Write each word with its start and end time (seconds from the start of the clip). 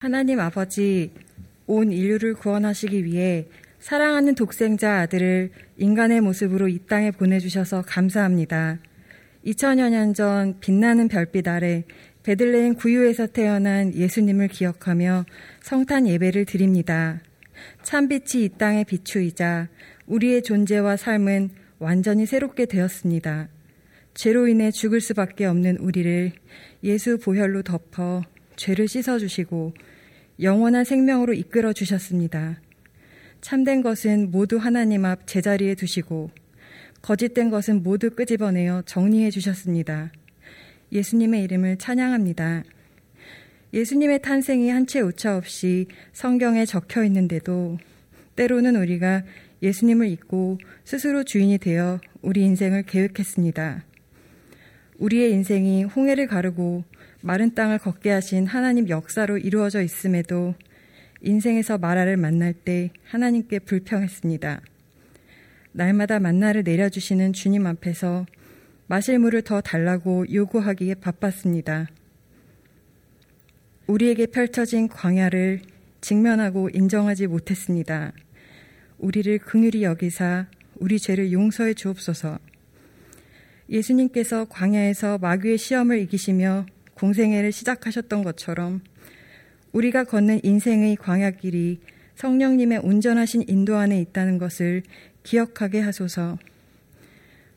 하나님 0.00 0.40
아버지, 0.40 1.12
온 1.66 1.92
인류를 1.92 2.32
구원하시기 2.32 3.04
위해 3.04 3.46
사랑하는 3.80 4.34
독생자 4.34 5.00
아들을 5.00 5.50
인간의 5.76 6.22
모습으로 6.22 6.68
이 6.68 6.78
땅에 6.88 7.10
보내주셔서 7.10 7.82
감사합니다. 7.82 8.78
2000여 9.44 9.90
년 9.90 10.14
전 10.14 10.58
빛나는 10.58 11.08
별빛 11.08 11.46
아래 11.48 11.84
베들레헴 12.22 12.76
구유에서 12.76 13.26
태어난 13.26 13.92
예수님을 13.94 14.48
기억하며 14.48 15.26
성탄 15.60 16.08
예배를 16.08 16.46
드립니다. 16.46 17.20
참빛이 17.82 18.44
이 18.44 18.48
땅의 18.56 18.86
비추이자 18.86 19.68
우리의 20.06 20.42
존재와 20.42 20.96
삶은 20.96 21.50
완전히 21.78 22.24
새롭게 22.24 22.64
되었습니다. 22.64 23.48
죄로 24.14 24.48
인해 24.48 24.70
죽을 24.70 25.02
수밖에 25.02 25.44
없는 25.44 25.76
우리를 25.76 26.32
예수 26.84 27.18
보혈로 27.18 27.62
덮어 27.64 28.22
죄를 28.56 28.88
씻어주시고 28.88 29.74
영원한 30.42 30.84
생명으로 30.84 31.34
이끌어 31.34 31.74
주셨습니다. 31.74 32.60
참된 33.42 33.82
것은 33.82 34.30
모두 34.30 34.56
하나님 34.56 35.04
앞 35.04 35.26
제자리에 35.26 35.74
두시고 35.74 36.30
거짓된 37.02 37.50
것은 37.50 37.82
모두 37.82 38.10
끄집어내어 38.10 38.82
정리해 38.86 39.30
주셨습니다. 39.30 40.12
예수님의 40.92 41.42
이름을 41.44 41.76
찬양합니다. 41.76 42.64
예수님의 43.72 44.22
탄생이 44.22 44.70
한채 44.70 45.00
오차 45.00 45.36
없이 45.36 45.86
성경에 46.12 46.64
적혀 46.64 47.04
있는데도 47.04 47.78
때로는 48.36 48.76
우리가 48.76 49.22
예수님을 49.62 50.08
잊고 50.08 50.58
스스로 50.84 51.22
주인이 51.22 51.58
되어 51.58 52.00
우리 52.22 52.42
인생을 52.42 52.84
계획했습니다. 52.84 53.84
우리의 54.98 55.32
인생이 55.32 55.84
홍해를 55.84 56.26
가르고 56.26 56.84
마른 57.22 57.54
땅을 57.54 57.78
걷게 57.78 58.10
하신 58.10 58.46
하나님 58.46 58.88
역사로 58.88 59.38
이루어져 59.38 59.82
있음에도 59.82 60.54
인생에서 61.20 61.76
마라를 61.76 62.16
만날 62.16 62.54
때 62.54 62.90
하나님께 63.04 63.58
불평했습니다. 63.60 64.62
날마다 65.72 66.18
만나를 66.18 66.62
내려주시는 66.64 67.32
주님 67.34 67.66
앞에서 67.66 68.26
마실 68.86 69.18
물을 69.18 69.42
더 69.42 69.60
달라고 69.60 70.32
요구하기에 70.32 70.94
바빴습니다. 70.94 71.88
우리에게 73.86 74.26
펼쳐진 74.26 74.88
광야를 74.88 75.60
직면하고 76.00 76.70
인정하지 76.72 77.26
못했습니다. 77.26 78.12
우리를 78.98 79.38
긍휼히 79.38 79.82
여기사 79.82 80.46
우리 80.76 80.98
죄를 80.98 81.32
용서해 81.32 81.74
주옵소서. 81.74 82.38
예수님께서 83.68 84.46
광야에서 84.46 85.18
마귀의 85.18 85.58
시험을 85.58 86.00
이기시며 86.00 86.66
공생애를 87.00 87.50
시작하셨던 87.50 88.22
것처럼 88.22 88.82
우리가 89.72 90.04
걷는 90.04 90.40
인생의 90.42 90.96
광야길이 90.96 91.80
성령님의 92.16 92.80
온전하신 92.82 93.44
인도 93.48 93.76
안에 93.76 93.98
있다는 94.02 94.36
것을 94.36 94.82
기억하게 95.22 95.80
하소서. 95.80 96.38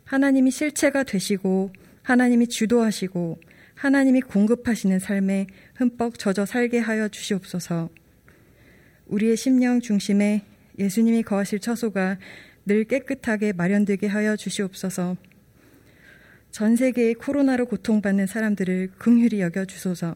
하나님이 0.05 0.51
실체가 0.51 1.03
되시고 1.03 1.71
하나님이 2.03 2.47
주도하시고 2.47 3.41
하나님이 3.75 4.21
공급하시는 4.21 4.99
삶에 4.99 5.47
흠뻑 5.75 6.17
젖어 6.17 6.45
살게 6.45 6.79
하여 6.79 7.09
주시옵소서. 7.09 7.89
우리의 9.07 9.35
심령 9.35 9.81
중심에 9.81 10.43
예수님이 10.79 11.23
거하실 11.23 11.59
처소가 11.59 12.17
늘 12.65 12.85
깨끗하게 12.85 13.51
마련되게 13.51 14.07
하여 14.07 14.37
주시옵소서. 14.37 15.17
전 16.53 16.75
세계의 16.75 17.15
코로나로 17.15 17.65
고통받는 17.65 18.27
사람들을 18.27 18.91
긍휼히 18.99 19.41
여겨 19.41 19.65
주소서. 19.65 20.13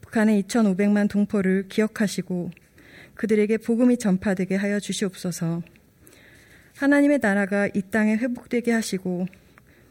북한의 0.00 0.42
2,500만 0.42 1.08
동포를 1.08 1.66
기억하시고 1.68 2.50
그들에게 3.14 3.58
복음이 3.58 3.96
전파되게 3.98 4.56
하여 4.56 4.80
주시옵소서. 4.80 5.62
하나님의 6.78 7.20
나라가 7.22 7.68
이 7.68 7.80
땅에 7.92 8.16
회복되게 8.16 8.72
하시고 8.72 9.28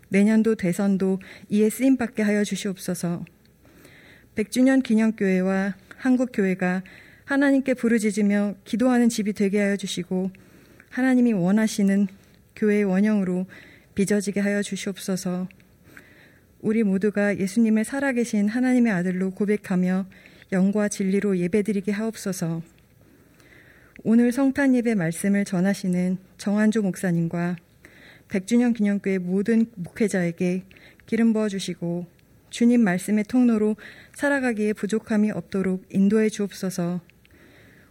내년도 0.10 0.56
대선도 0.56 1.22
이에 1.48 1.70
쓰임 1.70 1.96
받게 1.96 2.22
하여 2.22 2.44
주시옵소서. 2.44 3.24
100주년 4.36 4.84
기념교회와 4.84 5.74
한국교회가 5.96 6.84
하나님께 7.24 7.76
부르짖으며 7.76 8.56
기도하는 8.66 9.08
집이 9.08 9.32
되게 9.32 9.62
하여 9.62 9.78
주시고 9.78 10.32
하나님이 10.90 11.32
원하시는 11.32 12.10
교회의 12.58 12.84
원형으로 12.84 13.46
빚어지게 14.00 14.40
하여 14.40 14.62
주시옵소서. 14.62 15.50
우리 16.62 16.84
모두가 16.84 17.38
예수님을 17.38 17.84
살아계신 17.84 18.48
하나님의 18.48 18.94
아들로 18.94 19.32
고백하며 19.32 20.06
영과 20.54 20.88
진리로 20.88 21.38
예배드리게 21.38 21.92
하옵소서. 21.92 22.62
오늘 24.06 24.32
성탄 24.32 24.74
예배 24.74 24.96
말씀을 24.96 25.44
전하시는 25.44 26.18
정한조 26.38 26.84
목사님과 26.84 27.58
100주년 28.30 28.74
기념교회 28.74 29.18
모든 29.18 29.66
목회자에게 29.76 30.64
기름 31.06 31.34
부어 31.34 31.50
주시고 31.50 32.08
주님 32.52 32.82
말씀의 32.82 33.26
통로로 33.26 33.76
살아가기에 34.14 34.72
부족함이 34.74 35.32
없도록 35.32 35.84
인도해 35.90 36.30
주옵소서. 36.30 37.02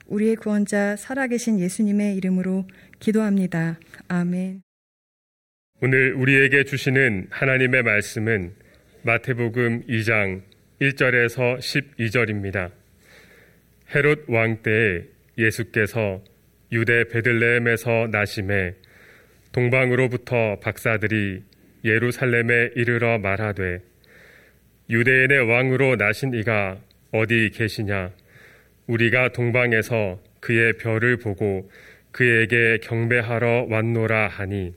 우리의 0.07 0.37
구원자 0.37 0.97
살아계신 0.97 1.61
예수님의 1.61 2.17
이름으로 2.17 2.67
기도합니다. 2.99 3.79
아멘. 4.09 4.68
오늘 5.81 6.13
우리에게 6.15 6.65
주시는 6.65 7.29
하나님의 7.31 7.85
말씀은 7.85 8.53
마태복음 9.03 9.87
2장 9.87 10.43
1절에서 10.81 11.59
12절입니다. 11.59 12.73
헤롯 13.95 14.25
왕 14.27 14.61
때에 14.65 15.05
예수께서 15.39 16.21
유대 16.73 17.05
베들레헴에서 17.05 18.09
나심에 18.11 18.75
동방으로부터 19.53 20.59
박사들이 20.59 21.45
예루살렘에 21.85 22.71
이르러 22.75 23.19
말하되 23.19 23.79
유대인의 24.91 25.49
왕으로 25.49 25.95
나신 25.95 26.35
이가 26.35 26.81
어디 27.13 27.51
계시냐 27.55 28.11
우리가 28.89 29.29
동방에서 29.29 30.21
그의 30.41 30.73
별을 30.73 31.19
보고 31.19 31.71
그에게 32.11 32.79
경배하러 32.83 33.69
왔노라 33.71 34.27
하니 34.27 34.75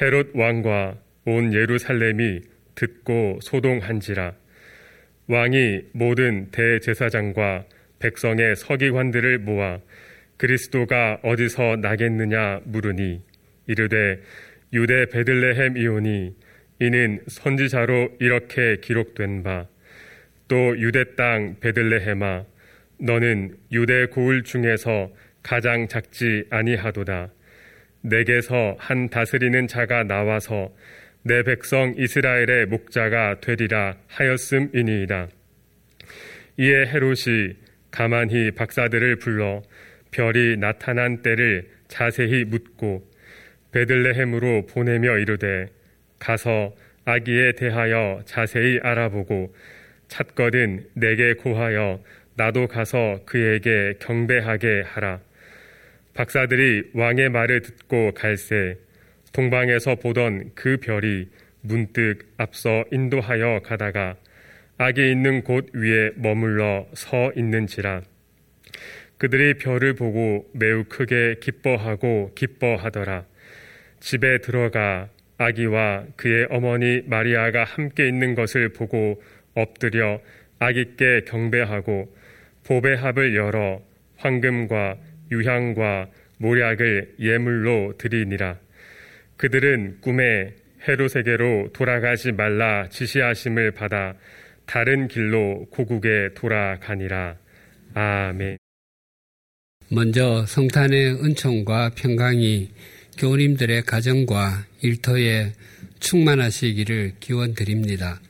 헤롯 0.00 0.30
왕과 0.34 0.96
온 1.26 1.52
예루살렘이 1.52 2.40
듣고 2.74 3.38
소동한지라. 3.42 4.32
왕이 5.26 5.82
모든 5.92 6.50
대제사장과 6.50 7.66
백성의 7.98 8.56
서기관들을 8.56 9.40
모아 9.40 9.78
그리스도가 10.38 11.20
어디서 11.22 11.76
나겠느냐 11.82 12.60
물으니 12.64 13.20
이르되 13.66 14.22
유대 14.72 15.04
베들레헴 15.04 15.76
이오니 15.76 16.34
이는 16.80 17.20
선지자로 17.26 18.16
이렇게 18.20 18.78
기록된 18.80 19.42
바. 19.42 19.66
또 20.48 20.78
유대 20.78 21.14
땅 21.14 21.56
베들레헴아 21.60 22.46
너는 23.00 23.54
유대 23.70 24.06
고을 24.06 24.44
중에서 24.44 25.12
가장 25.42 25.88
작지 25.88 26.44
아니하도다 26.48 27.30
내게서 28.02 28.76
한 28.78 29.08
다스리는 29.08 29.66
자가 29.66 30.04
나와서 30.04 30.70
내 31.22 31.42
백성 31.42 31.94
이스라엘의 31.96 32.66
목자가 32.66 33.40
되리라 33.40 33.96
하였음이니이다 34.08 35.28
이에 36.58 36.86
헤롯이 36.86 37.56
가만히 37.90 38.50
박사들을 38.52 39.16
불러 39.16 39.62
별이 40.10 40.56
나타난 40.56 41.22
때를 41.22 41.68
자세히 41.88 42.44
묻고 42.44 43.08
베들레헴으로 43.72 44.66
보내며 44.66 45.18
이르되 45.18 45.66
가서 46.18 46.74
아기에 47.04 47.52
대하여 47.52 48.22
자세히 48.24 48.78
알아보고 48.82 49.54
찾거든 50.08 50.86
내게 50.94 51.34
고하여 51.34 52.02
나도 52.36 52.66
가서 52.66 53.20
그에게 53.26 53.94
경배하게 54.00 54.82
하라. 54.86 55.20
박사들이 56.20 56.90
왕의 56.92 57.30
말을 57.30 57.62
듣고 57.62 58.12
갈새 58.12 58.76
동방에서 59.32 59.94
보던 59.94 60.50
그 60.54 60.76
별이 60.76 61.30
문득 61.62 62.34
앞서 62.36 62.84
인도하여 62.92 63.60
가다가 63.64 64.16
악이 64.76 65.12
있는 65.12 65.42
곳 65.42 65.70
위에 65.72 66.10
머물러 66.16 66.86
서 66.92 67.32
있는지라. 67.34 68.02
그들이 69.16 69.54
별을 69.54 69.94
보고 69.94 70.46
매우 70.52 70.84
크게 70.84 71.36
기뻐하고 71.40 72.32
기뻐하더라. 72.34 73.24
집에 74.00 74.42
들어가 74.42 75.08
아기와 75.38 76.04
그의 76.16 76.48
어머니 76.50 77.00
마리아가 77.06 77.64
함께 77.64 78.06
있는 78.06 78.34
것을 78.34 78.74
보고 78.74 79.22
엎드려 79.54 80.20
아기께 80.58 81.22
경배하고 81.26 82.14
보배합을 82.64 83.34
열어 83.36 83.80
황금과 84.18 84.98
유향과 85.30 86.08
모략을 86.38 87.14
예물로 87.20 87.94
드리니라 87.98 88.58
그들은 89.36 89.98
꿈에 90.00 90.54
헤로 90.88 91.08
세계로 91.08 91.70
돌아가지 91.72 92.32
말라 92.32 92.88
지시하심을 92.88 93.72
받아 93.72 94.14
다른 94.66 95.08
길로 95.08 95.66
고국에 95.70 96.30
돌아가니라. 96.34 97.36
아멘. 97.94 98.56
먼저 99.90 100.46
성탄의 100.46 101.24
은총과 101.24 101.90
평강이 101.96 102.70
교우님들의 103.18 103.82
가정과 103.82 104.66
일터에 104.82 105.52
충만하시기를 105.98 107.14
기원 107.18 107.54
드립니다. 107.54 108.20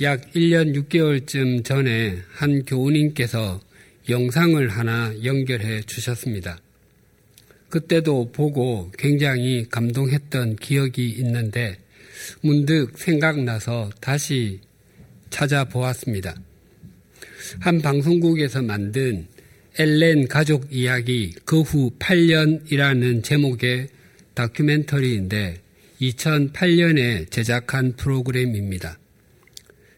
약 0.00 0.32
1년 0.32 0.74
6개월쯤 0.74 1.62
전에 1.62 2.18
한 2.32 2.64
교우님께서 2.64 3.60
영상을 4.10 4.68
하나 4.68 5.14
연결해 5.24 5.82
주셨습니다. 5.82 6.60
그때도 7.68 8.32
보고 8.32 8.90
굉장히 8.98 9.66
감동했던 9.70 10.56
기억이 10.56 11.08
있는데 11.08 11.78
문득 12.42 12.98
생각나서 12.98 13.90
다시 14.00 14.60
찾아보았습니다. 15.30 16.34
한 17.60 17.80
방송국에서 17.80 18.62
만든 18.62 19.26
엘렌 19.78 20.26
가족 20.26 20.66
이야기 20.72 21.32
그 21.44 21.62
후 21.62 21.92
8년이라는 21.98 23.22
제목의 23.22 23.88
다큐멘터리인데 24.34 25.60
2008년에 26.00 27.30
제작한 27.30 27.94
프로그램입니다. 27.96 28.98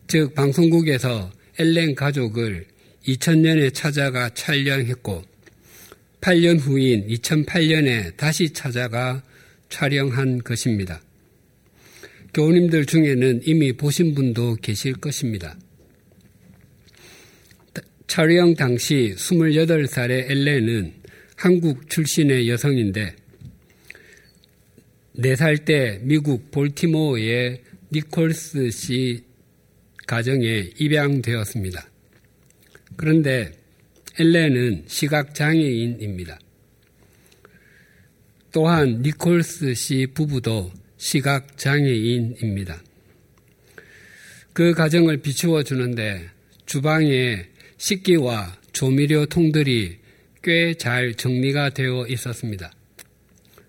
즉 0.08 0.35
방송국에서 0.35 1.32
엘렌 1.58 1.94
가족을 1.94 2.67
2000년에 3.07 3.75
찾아가 3.75 4.29
촬영했고 4.31 5.25
8년 6.21 6.59
후인 6.61 7.09
2008년에 7.09 8.17
다시 8.17 8.53
찾아가 8.53 9.23
촬영한 9.69 10.39
것입니다. 10.45 11.03
교우님들 12.35 12.87
중에는 12.87 13.43
이미 13.45 13.73
보신 13.73 14.15
분도 14.15 14.55
계실 14.57 14.95
것입니다. 14.95 15.57
촬영 18.07 18.55
당시 18.55 19.15
28살의 19.17 20.31
엘렌은 20.31 20.93
한국 21.37 21.91
출신의 21.91 22.49
여성인데 22.49 23.17
4살 25.19 25.65
때 25.65 25.99
미국 26.03 26.51
볼티모어의 26.51 27.63
니콜스 27.93 28.71
씨 28.71 29.25
가정에 30.07 30.71
입양되었습니다. 30.79 31.92
그런데 32.97 33.53
엘렌은 34.19 34.85
시각장애인입니다. 34.87 36.39
또한 38.53 39.00
니콜스 39.03 39.75
씨 39.75 40.06
부부도 40.12 40.71
시각장애인입니다. 40.99 42.83
그 44.53 44.75
가정을 44.75 45.19
비추어 45.19 45.62
주는데 45.62 46.29
주방에 46.67 47.47
식기와 47.79 48.56
조미료 48.73 49.27
통들이 49.27 49.99
꽤 50.43 50.75
잘 50.75 51.15
정리가 51.15 51.71
되어 51.71 52.06
있었습니다. 52.09 52.71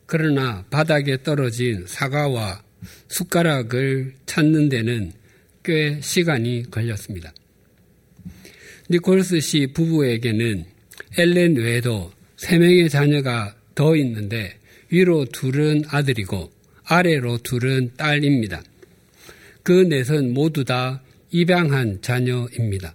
그러나 0.05 0.65
바닥에 0.69 1.21
떨어진 1.23 1.85
사과와 1.87 2.63
숟가락을 3.07 4.15
찾는 4.25 4.69
데는 4.69 5.13
꽤 5.63 6.01
시간이 6.01 6.69
걸렸습니다. 6.69 7.31
니콜스 8.89 9.39
씨 9.39 9.67
부부에게는 9.73 10.65
엘렌 11.17 11.55
외에도 11.55 12.11
세 12.35 12.57
명의 12.57 12.89
자녀가 12.89 13.55
더 13.75 13.95
있는데 13.95 14.57
위로 14.89 15.25
둘은 15.25 15.83
아들이고 15.87 16.51
아래로 16.85 17.39
둘은 17.39 17.91
딸입니다. 17.97 18.61
그 19.63 19.71
넷은 19.83 20.33
모두 20.33 20.65
다 20.65 21.01
입양한 21.31 22.01
자녀입니다. 22.01 22.93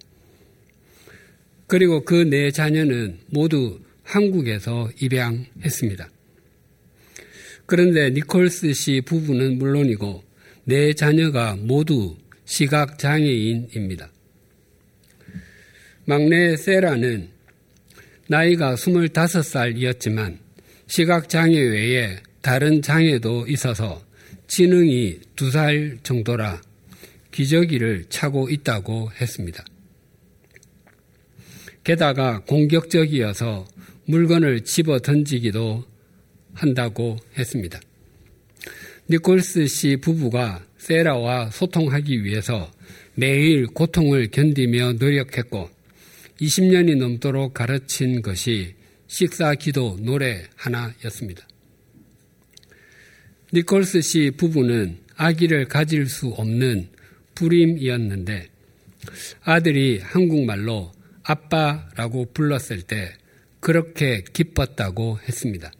그리고 1.66 2.04
그 2.04 2.24
네 2.24 2.50
자녀는 2.50 3.18
모두 3.30 3.80
한국에서 4.02 4.90
입양했습니다. 5.00 6.08
그런데 7.66 8.10
니콜스 8.10 8.72
씨 8.74 9.02
부부는 9.04 9.58
물론이고 9.58 10.22
네 10.64 10.92
자녀가 10.92 11.56
모두 11.56 12.16
시각장애인입니다. 12.44 14.10
막내 16.08 16.56
세라는 16.56 17.28
나이가 18.28 18.76
25살이었지만 18.76 20.38
시각장애 20.86 21.54
외에 21.54 22.16
다른 22.40 22.80
장애도 22.80 23.46
있어서 23.48 24.02
지능이 24.46 25.20
2살 25.36 26.02
정도라 26.02 26.62
기저귀를 27.30 28.06
차고 28.08 28.48
있다고 28.48 29.10
했습니다. 29.20 29.62
게다가 31.84 32.38
공격적이어서 32.46 33.66
물건을 34.06 34.62
집어 34.64 35.00
던지기도 35.00 35.84
한다고 36.54 37.18
했습니다. 37.36 37.78
니콜스 39.10 39.66
씨 39.66 39.98
부부가 39.98 40.64
세라와 40.78 41.50
소통하기 41.50 42.24
위해서 42.24 42.72
매일 43.14 43.66
고통을 43.66 44.30
견디며 44.30 44.94
노력했고 44.94 45.76
20년이 46.40 46.96
넘도록 46.96 47.54
가르친 47.54 48.22
것이 48.22 48.74
식사, 49.06 49.54
기도, 49.54 49.96
노래 50.00 50.44
하나였습니다. 50.56 51.46
니콜스 53.52 54.02
씨 54.02 54.30
부부는 54.36 54.98
아기를 55.16 55.66
가질 55.66 56.08
수 56.08 56.28
없는 56.28 56.88
불임이었는데 57.34 58.48
아들이 59.42 59.98
한국말로 60.00 60.92
아빠라고 61.22 62.32
불렀을 62.32 62.82
때 62.82 63.14
그렇게 63.60 64.22
기뻤다고 64.32 65.18
했습니다. 65.26 65.72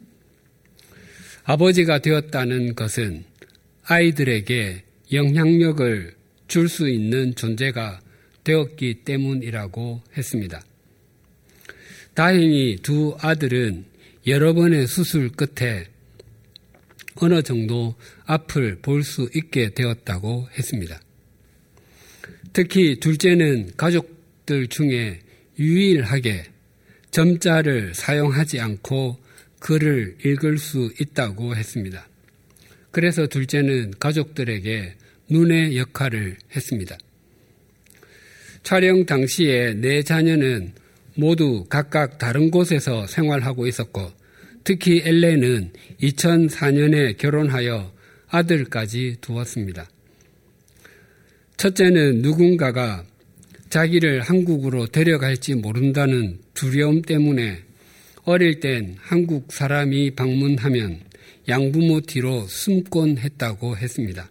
아버지가 1.43 1.99
되었다는 1.99 2.75
것은 2.75 3.23
아이들에게 3.83 4.83
영향력을 5.13 6.19
줄 6.47 6.67
수 6.67 6.89
있는 6.89 7.35
존재가 7.35 8.01
되었기 8.49 9.03
때문이라고 9.05 10.01
했습니다. 10.17 10.63
다행히 12.15 12.77
두 12.81 13.15
아들은 13.19 13.85
여러 14.25 14.53
번의 14.53 14.87
수술 14.87 15.29
끝에 15.29 15.85
어느 17.15 17.43
정도 17.43 17.95
앞을 18.25 18.79
볼 18.81 19.03
수 19.03 19.29
있게 19.35 19.69
되었다고 19.75 20.49
했습니다. 20.57 20.99
특히 22.51 22.99
둘째는 22.99 23.73
가족들 23.77 24.67
중에 24.67 25.19
유일하게 25.59 26.45
점자를 27.11 27.93
사용하지 27.93 28.59
않고 28.59 29.19
글을 29.59 30.17
읽을 30.25 30.57
수 30.57 30.91
있다고 30.99 31.55
했습니다. 31.55 32.07
그래서 32.89 33.27
둘째는 33.27 33.93
가족들에게 33.99 34.95
눈의 35.29 35.77
역할을 35.77 36.37
했습니다. 36.55 36.97
촬영 38.63 39.05
당시에 39.05 39.73
네 39.75 40.03
자녀는 40.03 40.73
모두 41.15 41.65
각각 41.69 42.17
다른 42.17 42.51
곳에서 42.51 43.07
생활하고 43.07 43.67
있었고 43.67 44.11
특히 44.63 45.01
엘렌은 45.03 45.71
2004년에 46.01 47.17
결혼하여 47.17 47.91
아들까지 48.27 49.17
두었습니다. 49.21 49.89
첫째는 51.57 52.21
누군가가 52.21 53.03
자기를 53.69 54.21
한국으로 54.21 54.87
데려갈지 54.87 55.55
모른다는 55.55 56.39
두려움 56.53 57.01
때문에 57.01 57.63
어릴 58.23 58.59
땐 58.59 58.95
한국 58.99 59.51
사람이 59.51 60.11
방문하면 60.11 61.01
양부모 61.47 62.01
뒤로 62.01 62.45
숨곤 62.47 63.17
했다고 63.17 63.77
했습니다. 63.77 64.29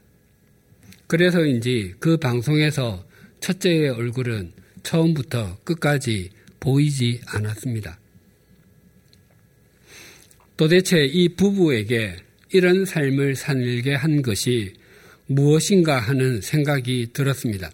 그래서인지 1.06 1.94
그 1.98 2.16
방송에서 2.16 3.04
첫째의 3.40 3.90
얼굴은 3.90 4.52
처음부터 4.82 5.58
끝까지 5.64 6.30
보이지 6.60 7.20
않았습니다. 7.26 7.98
도대체 10.56 11.04
이 11.04 11.28
부부에게 11.28 12.16
이런 12.52 12.84
삶을 12.84 13.36
살게 13.36 13.94
한 13.94 14.22
것이 14.22 14.72
무엇인가 15.26 15.98
하는 15.98 16.40
생각이 16.40 17.08
들었습니다. 17.12 17.70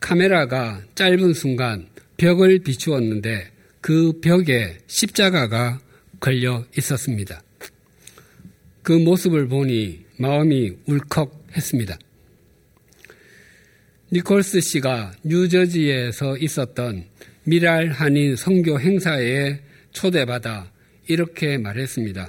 카메라가 0.00 0.82
짧은 0.94 1.32
순간 1.32 1.88
벽을 2.16 2.58
비추었는데 2.58 3.50
그 3.80 4.20
벽에 4.20 4.78
십자가가 4.86 5.80
걸려 6.20 6.64
있었습니다. 6.76 7.42
그 8.82 8.92
모습을 8.92 9.48
보니 9.48 10.04
마음이 10.18 10.72
울컥했습니다. 10.86 11.98
니콜스 14.12 14.60
씨가 14.60 15.12
뉴저지에서 15.24 16.36
있었던 16.36 17.04
미랄 17.44 17.90
한인 17.90 18.36
성교 18.36 18.78
행사에 18.80 19.60
초대받아 19.92 20.70
이렇게 21.08 21.58
말했습니다. 21.58 22.28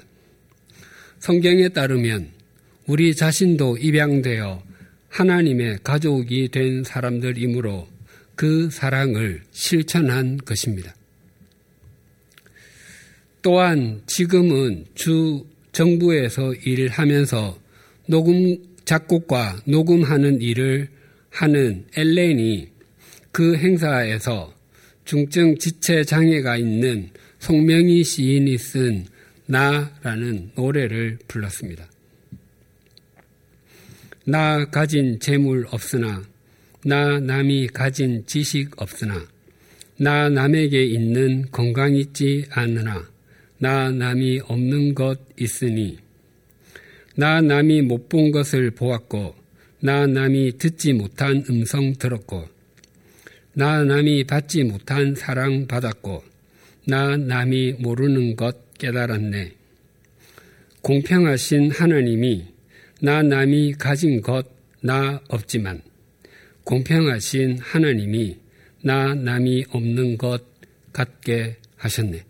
성경에 1.19 1.69
따르면 1.69 2.29
우리 2.87 3.15
자신도 3.15 3.77
입양되어 3.77 4.63
하나님의 5.09 5.79
가족이 5.83 6.49
된 6.49 6.83
사람들이므로 6.83 7.87
그 8.35 8.69
사랑을 8.69 9.41
실천한 9.51 10.37
것입니다. 10.37 10.93
또한 13.41 14.01
지금은 14.07 14.85
주 14.95 15.45
정부에서 15.71 16.53
일하면서 16.53 17.57
녹음 18.07 18.57
작곡과 18.85 19.61
녹음하는 19.65 20.41
일을 20.41 20.89
하는 21.35 21.85
엘렌이 21.97 22.69
그 23.33 23.57
행사에서 23.57 24.53
중증 25.03 25.57
지체 25.57 26.05
장애가 26.05 26.55
있는 26.55 27.09
송명희 27.39 28.05
시인이 28.05 28.57
쓴 28.57 29.05
나라는 29.45 30.51
노래를 30.55 31.19
불렀습니다. 31.27 31.85
나 34.23 34.63
가진 34.65 35.19
재물 35.19 35.67
없으나 35.69 36.23
나 36.85 37.19
남이 37.19 37.67
가진 37.67 38.25
지식 38.25 38.81
없으나 38.81 39.27
나 39.97 40.29
남에게 40.29 40.85
있는 40.85 41.51
건강 41.51 41.95
있지 41.95 42.45
않으나 42.49 43.07
나 43.57 43.91
남이 43.91 44.39
없는 44.45 44.95
것 44.95 45.19
있으니 45.37 45.99
나 47.15 47.41
남이 47.41 47.81
못 47.81 48.07
본 48.07 48.31
것을 48.31 48.71
보았고 48.71 49.44
나 49.85 50.07
남이 50.07 50.57
듣지 50.57 50.93
못한 50.93 51.43
음성 51.49 51.93
들었고 51.93 52.47
나 53.53 53.83
남이 53.83 54.25
받지 54.25 54.63
못한 54.63 55.15
사랑 55.15 55.67
받았고 55.67 56.23
나 56.87 57.15
남이 57.15 57.73
모르는 57.79 58.35
것 58.35 58.73
깨달았네. 58.73 59.53
공평하신 60.81 61.71
하나님이 61.71 62.45
나 63.01 63.21
남이 63.21 63.73
가진 63.73 64.21
것 64.21 64.55
나 64.85 65.19
없지만 65.29 65.81
공평하신 66.63 67.57
하나님이 67.57 68.37
나 68.83 69.15
남이 69.15 69.65
없는 69.69 70.19
것 70.19 70.43
같게 70.93 71.57
하셨네. 71.77 72.23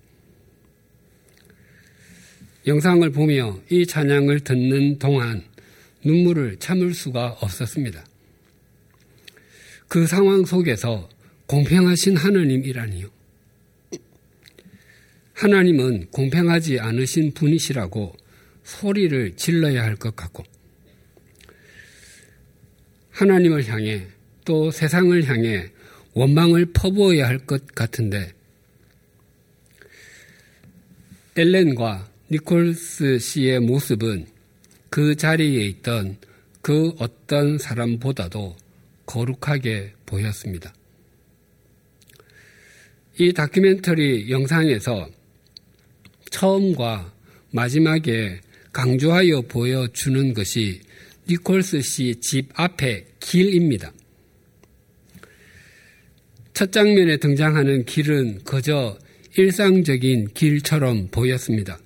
영상을 2.65 3.09
보며 3.09 3.59
이 3.69 3.85
찬양을 3.85 4.39
듣는 4.39 4.99
동안 4.99 5.43
눈물을 6.05 6.57
참을 6.57 6.93
수가 6.93 7.37
없었습니다. 7.41 8.05
그 9.87 10.07
상황 10.07 10.45
속에서 10.45 11.09
공평하신 11.47 12.17
하나님이라니요. 12.17 13.09
하나님은 15.33 16.07
공평하지 16.11 16.79
않으신 16.79 17.33
분이시라고 17.33 18.15
소리를 18.63 19.35
질러야 19.35 19.83
할 19.83 19.95
것 19.97 20.15
같고, 20.15 20.43
하나님을 23.11 23.67
향해 23.67 24.07
또 24.45 24.71
세상을 24.71 25.23
향해 25.25 25.71
원망을 26.13 26.67
퍼부어야 26.73 27.27
할 27.27 27.39
것 27.39 27.65
같은데, 27.75 28.33
엘렌과 31.35 32.09
니콜스 32.31 33.19
씨의 33.19 33.59
모습은 33.59 34.34
그 34.95 35.13
자리에 35.13 35.65
있던 35.65 36.15
그 36.61 36.93
어떤 36.99 37.57
사람보다도 37.57 38.55
거룩하게 39.05 39.91
보였습니다. 40.05 40.73
이 43.19 43.33
다큐멘터리 43.33 44.31
영상에서 44.31 45.09
처음과 46.31 47.13
마지막에 47.51 48.39
강조하여 48.71 49.41
보여주는 49.41 50.33
것이 50.33 50.79
니콜스 51.27 51.81
씨 51.81 52.15
집 52.21 52.57
앞의 52.57 53.05
길입니다. 53.19 53.91
첫 56.53 56.71
장면에 56.71 57.17
등장하는 57.17 57.83
길은 57.83 58.45
그저 58.45 58.97
일상적인 59.35 60.29
길처럼 60.33 61.09
보였습니다. 61.11 61.79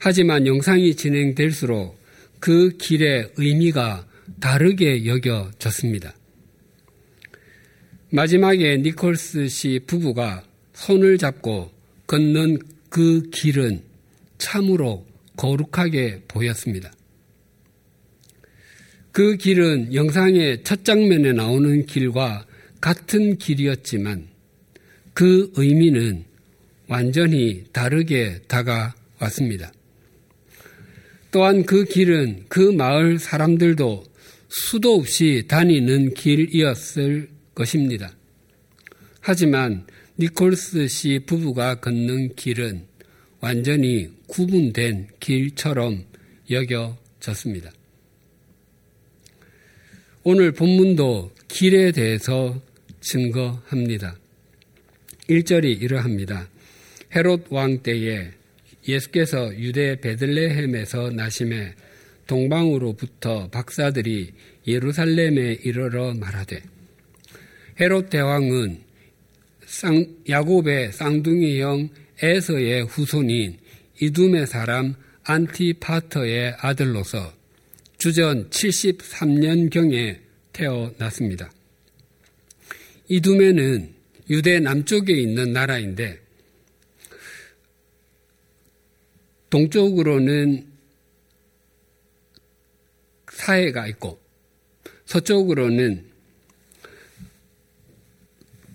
하지만 0.00 0.46
영상이 0.46 0.94
진행될수록 0.94 2.00
그 2.40 2.70
길의 2.78 3.32
의미가 3.36 4.06
다르게 4.40 5.04
여겨졌습니다. 5.04 6.14
마지막에 8.08 8.78
니콜스 8.78 9.48
씨 9.48 9.78
부부가 9.86 10.42
손을 10.72 11.18
잡고 11.18 11.70
걷는 12.06 12.58
그 12.88 13.28
길은 13.30 13.82
참으로 14.38 15.06
거룩하게 15.36 16.22
보였습니다. 16.26 16.90
그 19.12 19.36
길은 19.36 19.92
영상의 19.92 20.64
첫 20.64 20.82
장면에 20.82 21.32
나오는 21.32 21.84
길과 21.84 22.46
같은 22.80 23.36
길이었지만 23.36 24.28
그 25.12 25.52
의미는 25.56 26.24
완전히 26.88 27.64
다르게 27.72 28.40
다가왔습니다. 28.48 29.72
또한 31.30 31.64
그 31.64 31.84
길은 31.84 32.46
그 32.48 32.58
마을 32.58 33.18
사람들도 33.18 34.04
수도 34.48 34.94
없이 34.94 35.44
다니는 35.46 36.14
길이었을 36.14 37.28
것입니다. 37.54 38.12
하지만 39.20 39.86
니콜스 40.18 40.88
씨 40.88 41.20
부부가 41.24 41.76
걷는 41.76 42.34
길은 42.34 42.84
완전히 43.40 44.10
구분된 44.26 45.08
길처럼 45.20 46.04
여겨졌습니다. 46.50 47.70
오늘 50.22 50.52
본문도 50.52 51.32
길에 51.48 51.92
대해서 51.92 52.60
증거합니다. 53.00 54.16
1절이 55.28 55.80
이러합니다. 55.80 56.48
헤롯 57.14 57.46
왕 57.50 57.82
때에 57.82 58.30
예수께서 58.86 59.54
유대 59.58 60.00
베들레헴에서 60.00 61.10
나심에 61.10 61.74
동방으로부터 62.26 63.48
박사들이 63.48 64.32
예루살렘에 64.66 65.58
이르러 65.64 66.14
말하되 66.14 66.62
헤롯 67.80 68.10
대왕은 68.10 68.80
쌍, 69.66 70.06
야곱의 70.28 70.92
쌍둥이 70.92 71.60
형 71.60 71.88
에서의 72.22 72.84
후손인 72.84 73.56
이둠의 74.00 74.46
사람 74.46 74.94
안티파터의 75.24 76.56
아들로서 76.58 77.32
주전 77.98 78.48
73년경에 78.50 80.18
태어났습니다. 80.52 81.50
이둠에는 83.08 83.90
유대 84.30 84.60
남쪽에 84.60 85.12
있는 85.12 85.52
나라인데 85.52 86.18
동쪽으로는 89.50 90.66
사해가 93.32 93.86
있고 93.88 94.20
서쪽으로는 95.06 96.04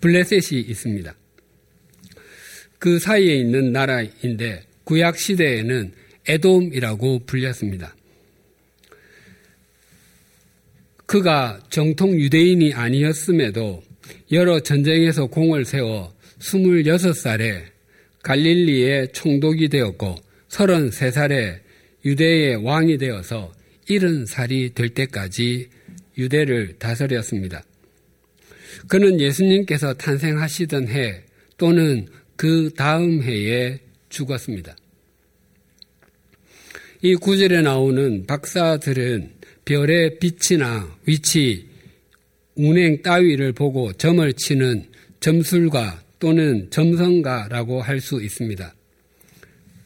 블레셋이 0.00 0.60
있습니다. 0.60 1.14
그 2.78 2.98
사이에 2.98 3.36
있는 3.36 3.72
나라인데 3.72 4.64
구약 4.84 5.18
시대에는 5.18 5.92
에돔이라고 6.28 7.20
불렸습니다. 7.20 7.96
그가 11.06 11.60
정통 11.70 12.20
유대인이 12.20 12.74
아니었음에도 12.74 13.82
여러 14.32 14.60
전쟁에서 14.60 15.26
공을 15.26 15.64
세워 15.64 16.14
26살에 16.40 17.64
갈릴리의 18.22 19.12
총독이 19.12 19.68
되었고 19.68 20.25
33살에 20.56 21.58
유대의 22.04 22.64
왕이 22.64 22.98
되어서 22.98 23.52
70살이 23.88 24.74
될 24.74 24.90
때까지 24.90 25.68
유대를 26.16 26.78
다스렸습니다. 26.78 27.62
그는 28.88 29.20
예수님께서 29.20 29.94
탄생하시던 29.94 30.88
해 30.88 31.22
또는 31.56 32.06
그 32.36 32.70
다음 32.76 33.22
해에 33.22 33.78
죽었습니다. 34.08 34.76
이 37.02 37.14
구절에 37.14 37.62
나오는 37.62 38.26
박사들은 38.26 39.30
별의 39.64 40.18
빛이나 40.18 40.96
위치, 41.06 41.66
운행 42.54 43.02
따위를 43.02 43.52
보고 43.52 43.92
점을 43.92 44.32
치는 44.32 44.86
점술가 45.20 46.02
또는 46.18 46.70
점성가라고 46.70 47.82
할 47.82 48.00
수 48.00 48.22
있습니다. 48.22 48.75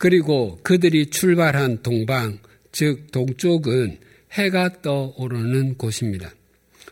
그리고 0.01 0.59
그들이 0.63 1.11
출발한 1.11 1.83
동방, 1.83 2.39
즉 2.73 3.13
동쪽은 3.13 3.99
해가 4.33 4.81
떠오르는 4.81 5.75
곳입니다. 5.77 6.33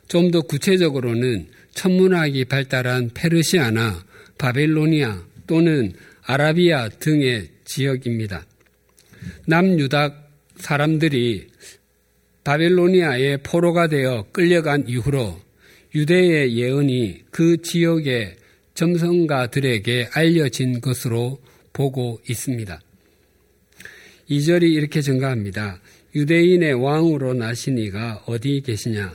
좀 0.09 0.31
더 0.31 0.43
구체적으로는 0.43 1.47
천문학이 1.73 2.45
발달한 2.45 3.11
페르시아나 3.15 4.05
바벨로니아 4.37 5.25
또는 5.47 5.95
아라비아 6.25 6.91
등의 7.01 7.49
지역입니다. 7.65 8.45
남유다 9.47 10.27
사람들이 10.57 11.47
바벨로니아의 12.45 13.39
포로가 13.43 13.87
되어 13.87 14.27
끌려간 14.33 14.87
이후로 14.87 15.41
유대의 15.95 16.59
예언이 16.59 17.23
그 17.31 17.63
지역의 17.63 18.37
점성가들에게 18.75 20.11
알려진 20.13 20.83
것으로 20.83 21.41
보고 21.73 22.21
있습니다. 22.29 22.83
2절이 24.31 24.63
이렇게 24.73 25.01
증가합니다. 25.01 25.81
유대인의 26.15 26.75
왕으로 26.75 27.35
나신 27.35 27.79
이가 27.79 28.23
어디 28.27 28.61
계시냐? 28.61 29.13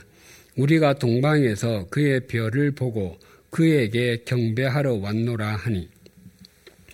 우리가 0.56 0.94
동방에서 0.94 1.86
그의 1.90 2.26
별을 2.26 2.72
보고 2.72 3.18
그에게 3.50 4.22
경배하러 4.24 4.94
왔노라 4.94 5.56
하니. 5.56 5.88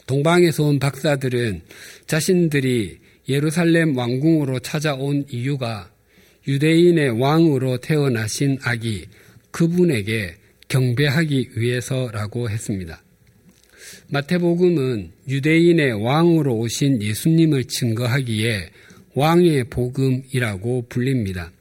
동방에서 0.07 0.65
온 0.65 0.79
박사들은 0.79 1.62
자신들이 2.07 2.99
예루살렘 3.29 3.97
왕궁으로 3.97 4.59
찾아온 4.59 5.25
이유가 5.31 5.91
유대인의 6.49 7.21
왕으로 7.21 7.79
태어나신 7.79 8.59
아기 8.62 9.07
그분에게 9.50 10.37
경배하기 10.69 11.50
위해서라고 11.57 12.50
했습니다. 12.50 13.03
마태복음은 14.12 15.12
유대인의 15.29 16.02
왕으로 16.02 16.57
오신 16.59 17.00
예수님을 17.00 17.64
증거하기에 17.64 18.71
왕의 19.14 19.64
복음이라고 19.71 20.87
불립니다. 20.88 21.52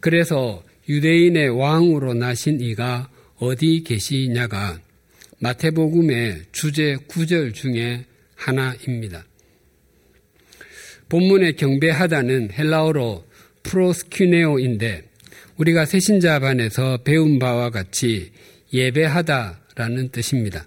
그래서 0.00 0.62
유대인의 0.86 1.48
왕으로 1.48 2.12
나신 2.12 2.60
이가 2.60 3.08
어디 3.36 3.82
계시냐가 3.84 4.78
마태복음의 5.38 6.42
주제 6.52 6.96
구절 7.06 7.54
중에 7.54 8.04
하나입니다. 8.34 9.24
본문의 11.08 11.56
경배하다는 11.56 12.50
헬라어로 12.52 13.24
프로스큐네오인데 13.62 15.04
우리가 15.56 15.86
새신자반에서 15.86 16.98
배운 16.98 17.38
바와 17.38 17.70
같이 17.70 18.30
예배하다라는 18.74 20.10
뜻입니다. 20.10 20.66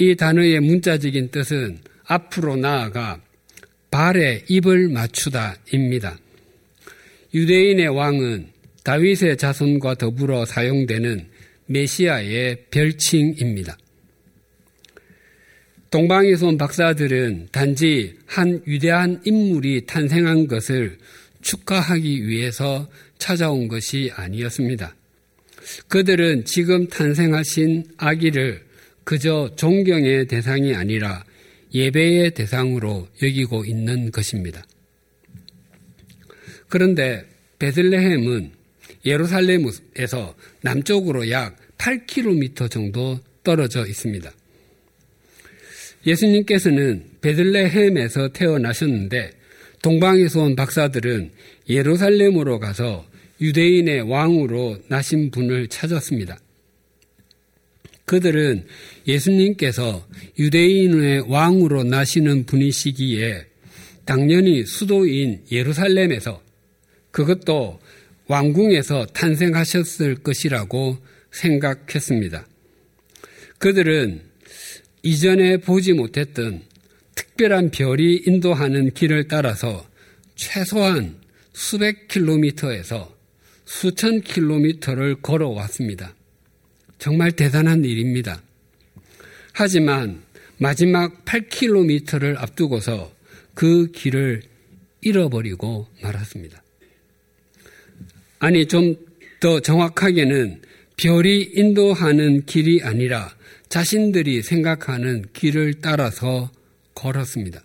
이 0.00 0.16
단어의 0.16 0.60
문자적인 0.60 1.30
뜻은 1.30 1.78
앞으로 2.06 2.56
나아가 2.56 3.20
발에 3.90 4.44
입을 4.48 4.88
맞추다입니다. 4.88 6.18
유대인의 7.34 7.88
왕은 7.88 8.48
다윗의 8.82 9.36
자손과 9.36 9.96
더불어 9.96 10.46
사용되는 10.46 11.28
메시아의 11.66 12.64
별칭입니다. 12.70 13.76
온 15.92 16.56
박사들은 16.56 17.48
단지 17.52 18.14
한 18.24 18.62
위대한 18.64 19.20
인물이 19.26 19.84
탄생한 19.84 20.46
것을 20.46 20.96
축하하기 21.42 22.26
위해서 22.26 22.88
찾아온 23.18 23.68
것이 23.68 24.10
아니었습니다. 24.14 24.94
그들은 25.88 26.46
지금 26.46 26.88
탄생하신 26.88 27.84
아기를 27.98 28.69
그저 29.10 29.50
존경의 29.56 30.28
대상이 30.28 30.72
아니라 30.76 31.24
예배의 31.74 32.30
대상으로 32.30 33.08
여기고 33.20 33.64
있는 33.64 34.12
것입니다. 34.12 34.64
그런데 36.68 37.26
베들레헴은 37.58 38.52
예루살렘에서 39.04 40.36
남쪽으로 40.62 41.28
약 41.28 41.56
8km 41.78 42.70
정도 42.70 43.18
떨어져 43.42 43.84
있습니다. 43.84 44.30
예수님께서는 46.06 47.04
베들레헴에서 47.20 48.28
태어나셨는데 48.28 49.32
동방에서 49.82 50.42
온 50.44 50.54
박사들은 50.54 51.32
예루살렘으로 51.68 52.60
가서 52.60 53.10
유대인의 53.40 54.02
왕으로 54.02 54.78
나신 54.86 55.32
분을 55.32 55.66
찾았습니다. 55.66 56.38
그들은 58.10 58.66
예수님께서 59.06 60.06
유대인의 60.38 61.30
왕으로 61.30 61.84
나시는 61.84 62.46
분이시기에 62.46 63.46
당연히 64.04 64.64
수도인 64.64 65.42
예루살렘에서 65.50 66.42
그것도 67.10 67.80
왕궁에서 68.26 69.06
탄생하셨을 69.06 70.16
것이라고 70.16 70.98
생각했습니다. 71.32 72.46
그들은 73.58 74.22
이전에 75.02 75.58
보지 75.58 75.92
못했던 75.92 76.62
특별한 77.14 77.70
별이 77.70 78.22
인도하는 78.26 78.92
길을 78.92 79.28
따라서 79.28 79.86
최소한 80.34 81.16
수백 81.52 82.08
킬로미터에서 82.08 83.14
수천 83.64 84.22
킬로미터를 84.22 85.22
걸어왔습니다. 85.22 86.14
정말 86.98 87.32
대단한 87.32 87.84
일입니다. 87.84 88.42
하지만 89.52 90.22
마지막 90.58 91.24
8킬로미터를 91.24 92.36
앞두고서 92.38 93.12
그 93.54 93.90
길을 93.92 94.42
잃어버리고 95.00 95.86
말았습니다. 96.02 96.62
아니, 98.38 98.66
좀 98.66 99.10
더 99.40 99.58
정확하게는 99.58 100.60
별이 100.98 101.52
인도하는 101.54 102.44
길이 102.44 102.82
아니라 102.82 103.34
자신들이 103.70 104.42
생각하는 104.42 105.24
길을 105.32 105.74
따라서 105.80 106.52
걸었습니다. 106.94 107.64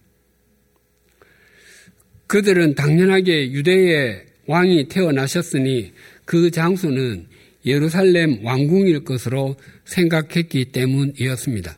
그들은 2.28 2.76
당연하게 2.76 3.52
유대의 3.52 4.26
왕이 4.48 4.88
태어나셨으니 4.88 5.92
그 6.24 6.50
장소는 6.50 7.28
예루살렘 7.66 8.44
왕궁일 8.46 9.04
것으로 9.04 9.58
생각했기 9.86 10.66
때문이었습니다. 10.66 11.76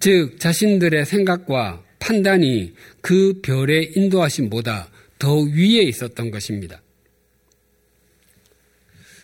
즉, 0.00 0.38
자신들의 0.38 1.04
생각과 1.04 1.82
판단이 1.98 2.74
그 3.00 3.40
별의 3.42 3.92
인도하심보다 3.96 4.90
더 5.18 5.40
위에 5.40 5.82
있었던 5.82 6.30
것입니다. 6.30 6.82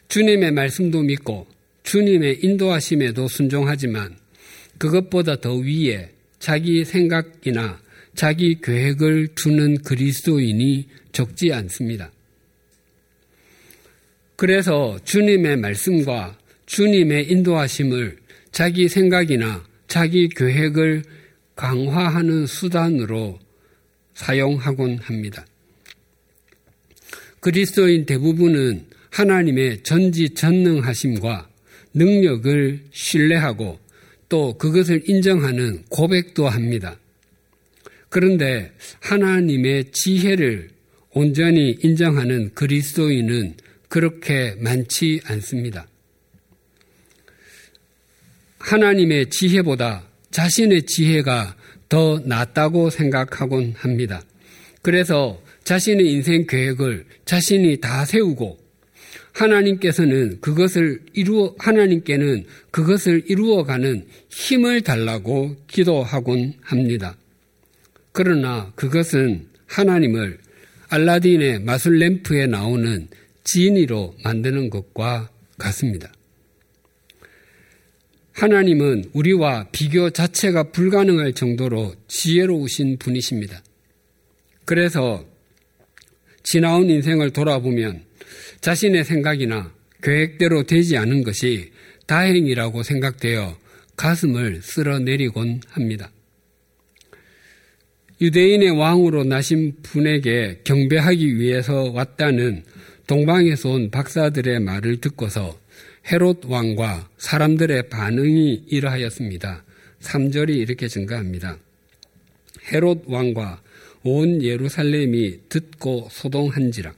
주님의 0.09 0.53
말씀도 0.53 1.03
믿고 1.03 1.47
주님의 1.85 2.41
인도하심에도 2.43 3.29
순종하지만 3.29 4.17
그것보다 4.79 5.37
더 5.37 5.55
위에 5.55 6.11
자기 6.38 6.85
생각이나 6.85 7.81
자기 8.15 8.61
계획을 8.61 9.29
두는 9.35 9.83
그리스도인이 9.83 10.88
적지 11.12 11.53
않습니다. 11.53 12.11
그래서 14.37 14.99
주님의 15.05 15.57
말씀과 15.59 16.37
주님의 16.73 17.31
인도하심을 17.31 18.17
자기 18.51 18.89
생각이나 18.89 19.63
자기 19.89 20.31
계획을 20.31 21.03
강화하는 21.55 22.47
수단으로 22.47 23.39
사용하곤 24.15 24.97
합니다. 24.97 25.45
그리스도인 27.41 28.07
대부분은 28.07 28.87
하나님의 29.11 29.83
전지전능하심과 29.83 31.51
능력을 31.93 32.81
신뢰하고 32.91 33.79
또 34.31 34.57
그것을 34.57 35.03
인정하는 35.07 35.85
고백도 35.91 36.49
합니다. 36.49 36.99
그런데 38.09 38.73
하나님의 39.01 39.93
지혜를 39.93 40.71
온전히 41.11 41.77
인정하는 41.83 42.55
그리스도인은 42.55 43.57
그렇게 43.89 44.55
많지 44.59 45.21
않습니다. 45.27 45.87
하나님의 48.62 49.31
지혜보다 49.31 50.05
자신의 50.31 50.85
지혜가 50.87 51.57
더 51.88 52.20
낫다고 52.25 52.90
생각하곤 52.90 53.75
합니다. 53.77 54.22
그래서 54.81 55.40
자신의 55.64 56.11
인생 56.11 56.46
계획을 56.46 57.05
자신이 57.25 57.81
다 57.81 58.05
세우고 58.05 58.59
하나님께서는 59.33 60.40
그것을 60.40 61.01
이루어 61.12 61.55
하나님께는 61.59 62.44
그것을 62.70 63.25
이루어가는 63.27 64.07
힘을 64.29 64.83
달라고 64.83 65.57
기도하곤 65.66 66.55
합니다. 66.61 67.16
그러나 68.12 68.72
그것은 68.75 69.46
하나님을 69.66 70.38
알라딘의 70.88 71.61
마술 71.61 71.98
램프에 71.98 72.46
나오는 72.46 73.09
진이로 73.44 74.14
만드는 74.22 74.70
것과 74.70 75.31
같습니다. 75.59 76.12
하나님은 78.33 79.05
우리와 79.12 79.68
비교 79.73 80.11
자체가 80.11 80.71
불가능할 80.73 81.35
정도로 81.35 81.95
지혜로우신 82.09 82.99
분이십니다. 82.99 83.62
그래서 84.64 85.25
지나온 86.42 86.88
인생을 86.90 87.31
돌아보면 87.31 88.03
자신의 88.61 89.05
생각이나 89.05 89.73
계획대로 90.03 90.64
되지 90.64 90.97
않은 90.97 91.23
것이 91.23 91.71
다행이라고 92.07 92.83
생각되어 92.83 93.57
가슴을 93.97 94.62
쓸어내리곤 94.62 95.61
합니다. 95.68 96.11
유대인의 98.21 98.71
왕으로 98.71 99.25
나신 99.25 99.75
분에게 99.83 100.61
경배하기 100.64 101.38
위해서 101.38 101.90
왔다는 101.90 102.64
동방에서 103.07 103.71
온 103.71 103.90
박사들의 103.90 104.61
말을 104.61 105.01
듣고서 105.01 105.59
헤롯 106.11 106.45
왕과 106.47 107.09
사람들의 107.19 107.88
반응이 107.88 108.65
이러하였습니다. 108.69 109.65
3절이 110.01 110.57
이렇게 110.57 110.88
증가합니다. 110.88 111.59
헤롯 112.73 113.05
왕과 113.07 113.62
온 114.03 114.43
예루살렘이 114.43 115.49
듣고 115.49 116.09
소동한지라. 116.11 116.93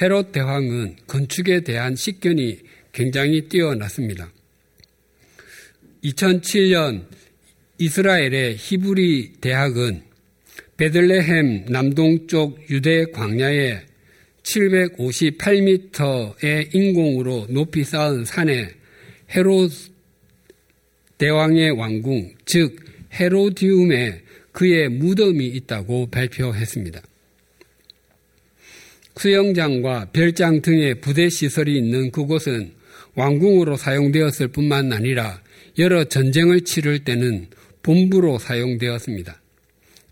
헤롯 0.00 0.32
대왕은 0.32 0.96
건축에 1.06 1.60
대한 1.60 1.96
식견이 1.96 2.58
굉장히 2.92 3.48
뛰어났습니다. 3.48 4.30
2007년 6.04 7.06
이스라엘의 7.78 8.56
히브리 8.56 9.34
대학은 9.40 10.02
베들레헴 10.76 11.66
남동쪽 11.68 12.70
유대 12.70 13.06
광야에 13.06 13.82
758m의 14.46 16.74
인공으로 16.74 17.46
높이 17.50 17.84
쌓은 17.84 18.24
산에 18.24 18.70
헤롯 19.34 19.70
대왕의 21.18 21.72
왕궁, 21.72 22.34
즉 22.44 22.76
헤로디움에 23.12 24.22
그의 24.52 24.88
무덤이 24.88 25.46
있다고 25.46 26.10
발표했습니다. 26.10 27.02
수영장과 29.16 30.10
별장 30.12 30.60
등의 30.60 31.00
부대 31.00 31.28
시설이 31.28 31.76
있는 31.76 32.10
그곳은 32.10 32.72
왕궁으로 33.14 33.76
사용되었을 33.76 34.48
뿐만 34.48 34.92
아니라 34.92 35.40
여러 35.78 36.04
전쟁을 36.04 36.62
치를 36.62 37.00
때는 37.00 37.48
본부로 37.82 38.38
사용되었습니다. 38.38 39.40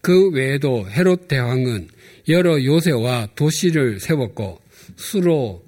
그 0.01 0.31
외에도 0.31 0.89
헤롯 0.89 1.29
대왕은 1.29 1.89
여러 2.29 2.63
요새와 2.63 3.29
도시를 3.35 4.01
세웠고 4.01 4.61
수로, 4.97 5.65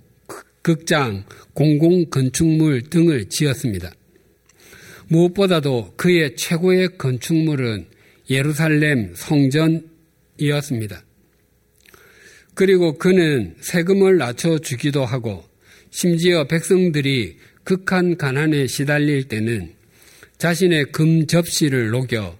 극장, 0.62 1.24
공공 1.54 2.06
건축물 2.10 2.82
등을 2.82 3.28
지었습니다. 3.28 3.92
무엇보다도 5.08 5.94
그의 5.96 6.34
최고의 6.36 6.98
건축물은 6.98 7.86
예루살렘 8.30 9.14
성전이었습니다. 9.14 11.04
그리고 12.54 12.96
그는 12.98 13.54
세금을 13.60 14.16
낮춰주기도 14.16 15.04
하고 15.04 15.44
심지어 15.90 16.46
백성들이 16.46 17.36
극한 17.64 18.16
가난에 18.16 18.66
시달릴 18.66 19.28
때는 19.28 19.74
자신의 20.38 20.92
금 20.92 21.26
접시를 21.26 21.90
녹여 21.90 22.36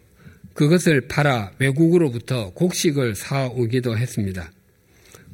그것을 0.57 1.03
팔아 1.03 1.53
외국으로부터 1.59 2.51
곡식을 2.55 3.15
사오기도 3.15 3.97
했습니다. 3.97 4.51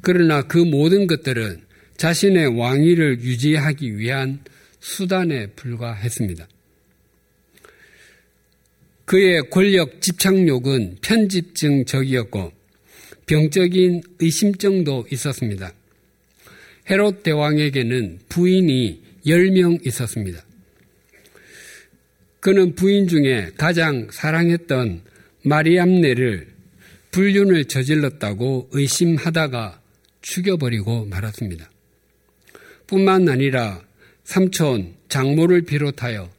그러나 0.01 0.41
그 0.41 0.57
모든 0.57 1.07
것들은 1.07 1.61
자신의 1.95 2.59
왕위를 2.59 3.21
유지하기 3.21 3.97
위한 3.97 4.41
수단에 4.81 5.47
불과했습니다. 5.47 6.45
그의 9.05 9.49
권력 9.49 10.01
집착욕은 10.01 10.97
편집증적이었고 11.01 12.51
병적인 13.25 14.01
의심증도 14.19 15.07
있었습니다. 15.09 15.71
헤롯 16.89 17.23
대왕에게는 17.23 18.19
부인이 18.27 19.01
10명 19.25 19.87
있었습니다. 19.87 20.43
그는 22.41 22.75
부인 22.75 23.07
중에 23.07 23.51
가장 23.55 24.09
사랑했던 24.11 25.12
마리암네를 25.43 26.47
불륜을 27.11 27.65
저질렀다고 27.65 28.69
의심하다가 28.71 29.79
죽여버리고 30.21 31.05
말았습니다. 31.05 31.69
뿐만 32.87 33.29
아니라 33.29 33.81
삼촌 34.23 34.95
장모를 35.09 35.63
비롯하여 35.63 36.29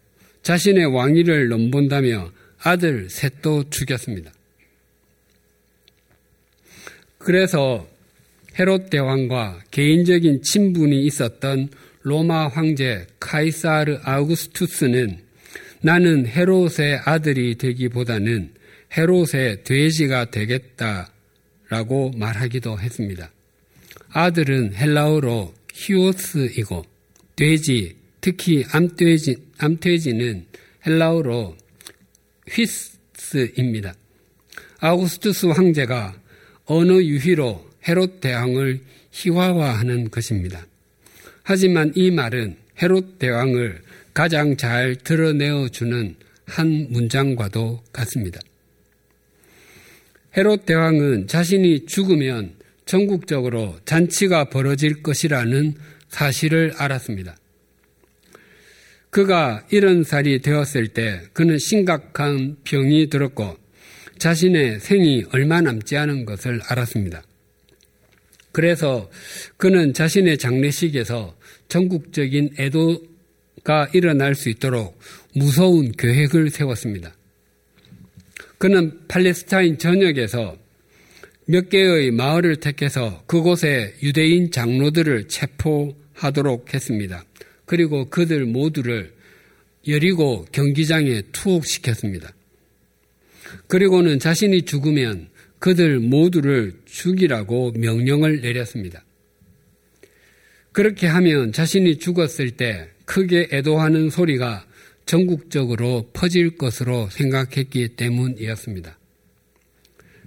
자신의 0.42 0.86
왕위를 0.86 1.48
넘본다며 1.48 2.30
아들 2.62 3.08
셋도 3.10 3.70
죽였습니다. 3.70 4.32
그래서 7.18 7.86
헤롯 8.58 8.90
대왕과 8.90 9.64
개인적인 9.70 10.42
친분이 10.42 11.04
있었던 11.06 11.68
로마 12.02 12.48
황제 12.48 13.06
카이사르 13.18 13.98
아우구스투스는 14.02 15.18
나는 15.80 16.26
헤롯의 16.26 17.00
아들이 17.04 17.56
되기보다는 17.56 18.52
헤롯의 18.96 19.64
돼지가 19.64 20.30
되겠다라고 20.30 22.12
말하기도 22.16 22.78
했습니다. 22.78 23.30
아들은 24.10 24.74
헬라어로 24.74 25.52
히오스이고 25.72 26.84
돼지, 27.34 27.96
특히 28.20 28.64
암돼지, 28.70 29.36
암돼지는 29.58 30.46
헬라어로 30.86 31.56
휘스입니다. 32.48 33.94
아우구스투스 34.78 35.46
황제가 35.46 36.16
어느 36.66 36.92
유희로 36.92 37.70
헤롯 37.88 38.20
대왕을 38.20 38.80
희화화하는 39.10 40.10
것입니다. 40.10 40.66
하지만 41.42 41.92
이 41.94 42.10
말은 42.10 42.56
헤롯 42.80 43.18
대왕을 43.18 43.82
가장 44.12 44.56
잘 44.56 44.94
드러내어 44.96 45.68
주는 45.68 46.14
한 46.46 46.86
문장과도 46.90 47.82
같습니다. 47.92 48.40
헤롯 50.36 50.66
대왕은 50.66 51.28
자신이 51.28 51.86
죽으면 51.86 52.54
전국적으로 52.86 53.76
잔치가 53.84 54.44
벌어질 54.44 55.02
것이라는 55.02 55.74
사실을 56.08 56.72
알았습니다. 56.76 57.36
그가 59.10 59.64
이런 59.70 60.02
살이 60.02 60.40
되었을 60.40 60.88
때 60.88 61.20
그는 61.32 61.56
심각한 61.58 62.56
병이 62.64 63.10
들었고 63.10 63.56
자신의 64.18 64.80
생이 64.80 65.24
얼마 65.32 65.60
남지 65.60 65.96
않은 65.96 66.24
것을 66.24 66.60
알았습니다. 66.66 67.22
그래서 68.50 69.08
그는 69.56 69.92
자신의 69.92 70.38
장례식에서 70.38 71.36
전국적인 71.68 72.54
애도가 72.58 73.88
일어날 73.92 74.34
수 74.34 74.48
있도록 74.48 74.98
무서운 75.34 75.92
계획을 75.92 76.50
세웠습니다. 76.50 77.14
그는 78.64 78.98
팔레스타인 79.08 79.76
전역에서 79.76 80.56
몇 81.44 81.68
개의 81.68 82.10
마을을 82.12 82.56
택해서 82.56 83.22
그곳에 83.26 83.94
유대인 84.02 84.50
장로들을 84.50 85.28
체포하도록 85.28 86.72
했습니다. 86.72 87.26
그리고 87.66 88.08
그들 88.08 88.46
모두를 88.46 89.12
여리고 89.86 90.46
경기장에 90.50 91.24
투옥시켰습니다. 91.30 92.32
그리고는 93.66 94.18
자신이 94.18 94.62
죽으면 94.62 95.28
그들 95.58 95.98
모두를 95.98 96.72
죽이라고 96.86 97.72
명령을 97.72 98.40
내렸습니다. 98.40 99.04
그렇게 100.72 101.06
하면 101.06 101.52
자신이 101.52 101.98
죽었을 101.98 102.52
때 102.52 102.88
크게 103.04 103.48
애도하는 103.52 104.08
소리가 104.08 104.64
전국적으로 105.06 106.10
퍼질 106.12 106.56
것으로 106.56 107.08
생각했기 107.10 107.88
때문이었습니다. 107.96 108.98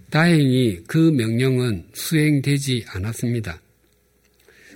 다행히 0.10 0.84
그 0.88 0.98
명령은 0.98 1.88
수행되지 1.94 2.86
않았습니다. 2.88 3.62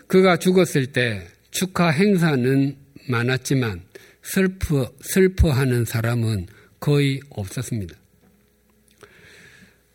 그가 0.08 0.38
죽었을 0.38 0.88
때 0.88 1.26
축하 1.52 1.90
행사는 1.90 2.76
많았지만 3.08 3.82
슬퍼, 4.24 4.92
슬퍼하는 5.02 5.86
사람은 5.86 6.48
거의 6.80 7.22
없었습니다. 7.30 7.96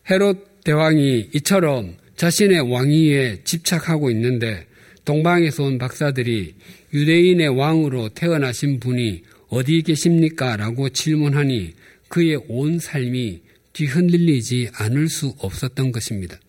헤롯 0.09 0.63
대왕이 0.63 1.29
이처럼 1.35 1.97
자신의 2.15 2.71
왕위에 2.71 3.43
집착하고 3.43 4.09
있는데 4.11 4.65
동방에서 5.05 5.63
온 5.63 5.77
박사들이 5.77 6.55
유대인의 6.93 7.49
왕으로 7.49 8.09
태어나신 8.09 8.79
분이 8.79 9.23
어디 9.49 9.81
계십니까? 9.81 10.57
라고 10.57 10.89
질문하니 10.89 11.73
그의 12.09 12.39
온 12.47 12.79
삶이 12.79 13.41
뒤흔들리지 13.73 14.69
않을 14.73 15.07
수 15.07 15.35
없었던 15.37 15.91
것입니다. 15.91 16.39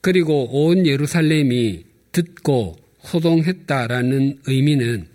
그리고 0.00 0.44
온 0.50 0.86
예루살렘이 0.86 1.84
듣고 2.12 2.76
소동했다라는 3.02 4.40
의미는 4.46 5.06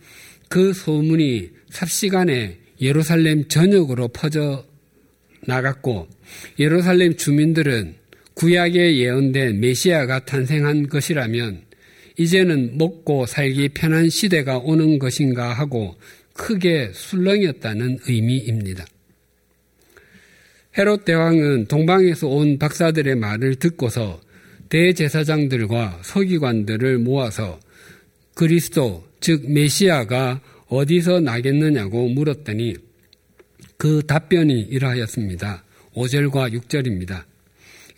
그 0.49 0.73
소문이 0.73 1.49
삽시간에 1.69 2.57
예루살렘 2.81 3.47
전역으로 3.47 4.07
퍼져 4.09 4.65
나갔고 5.41 6.07
예루살렘 6.59 7.15
주민들은 7.15 7.95
구약에 8.33 8.97
예언된 8.97 9.59
메시아가 9.59 10.25
탄생한 10.25 10.89
것이라면 10.89 11.63
이제는 12.17 12.77
먹고 12.77 13.25
살기 13.25 13.69
편한 13.69 14.09
시대가 14.09 14.57
오는 14.57 14.99
것인가 14.99 15.53
하고 15.53 15.95
크게 16.37 16.91
술렁였다는 16.93 17.99
의미입니다. 18.07 18.85
헤롯 20.77 21.05
대왕은 21.05 21.65
동방에서 21.65 22.27
온 22.27 22.59
박사들의 22.59 23.15
말을 23.15 23.55
듣고서 23.55 24.21
대제사장들과 24.69 26.01
서기관들을 26.03 26.99
모아서 26.99 27.59
그리스도, 28.35 29.07
즉 29.19 29.51
메시아가 29.51 30.41
어디서 30.67 31.21
나겠느냐고 31.21 32.09
물었더니 32.09 32.75
그 33.77 34.03
답변이 34.05 34.61
이러하였습니다. 34.61 35.63
5절과 35.93 36.53
6절입니다. 36.53 37.23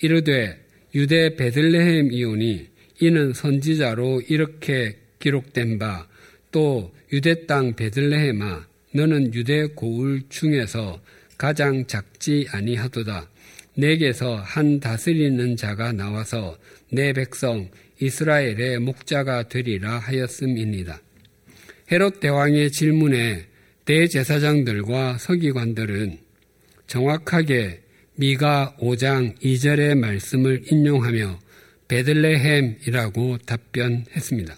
이르되 0.02 0.58
유대 0.96 1.36
베들레헴 1.36 2.14
이오니 2.14 2.68
이는 3.02 3.34
선지자로 3.34 4.22
이렇게 4.30 4.98
기록된 5.20 5.80
바 5.80 6.08
또 6.52 6.94
유대 7.12 7.46
땅 7.46 7.76
베들레헴아 7.76 8.68
너는 8.94 9.34
유대 9.34 9.66
고울 9.68 10.24
중에서 10.30 11.00
가장 11.38 11.86
작지 11.86 12.48
아니하도다. 12.52 13.30
내게서 13.76 14.36
한 14.36 14.80
다스리는 14.80 15.56
자가 15.56 15.94
나와서 15.94 16.58
내 16.92 17.14
백성 17.14 17.70
이스라엘의 18.02 18.80
목자가 18.80 19.48
되리라 19.48 20.00
하였음입니다. 20.00 21.02
헤롯 21.92 22.20
대왕의 22.20 22.72
질문에 22.72 23.46
대제사장들과 23.86 25.18
서기관들은 25.18 26.20
정확하게 26.88 27.82
미가 28.16 28.76
5장 28.80 29.40
2절의 29.40 29.98
말씀을 29.98 30.64
인용하며 30.72 31.40
베들레헴이라고 31.88 33.38
답변했습니다. 33.46 34.58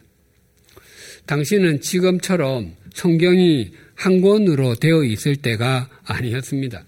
당시는 1.32 1.80
지금처럼 1.80 2.76
성경이 2.94 3.72
한 3.96 4.20
권으로 4.20 4.76
되어 4.76 5.06
있을 5.06 5.38
때가 5.38 5.89
아니었습니다. 6.04 6.84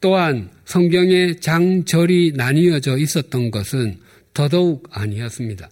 또한 0.00 0.50
성경의 0.66 1.40
장절이 1.40 2.34
나뉘어져 2.36 2.96
있었던 2.98 3.50
것은 3.50 3.98
더더욱 4.32 4.88
아니었습니다. 4.92 5.68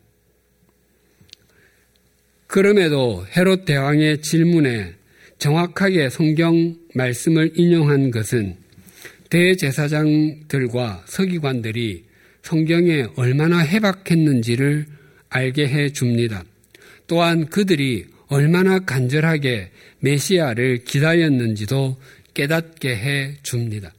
그럼에도 2.48 3.24
헤롯 3.36 3.64
대왕의 3.64 4.22
질문에 4.22 4.94
정확하게 5.38 6.10
성경 6.10 6.74
말씀을 6.94 7.52
인용한 7.54 8.10
것은 8.10 8.56
대제사장들과 9.30 11.04
서기관들이 11.06 12.06
성경에 12.42 13.06
얼마나 13.14 13.60
해박했는지를 13.60 14.86
알게 15.28 15.68
해 15.68 15.92
줍니다. 15.92 16.44
또한 17.06 17.46
그들이 17.46 18.06
얼마나 18.28 18.78
간절하게 18.78 19.70
메시아를 20.00 20.84
기다렸는지도 20.84 21.96
깨닫게 22.32 22.96
해 22.96 23.34
줍니다. 23.42 23.92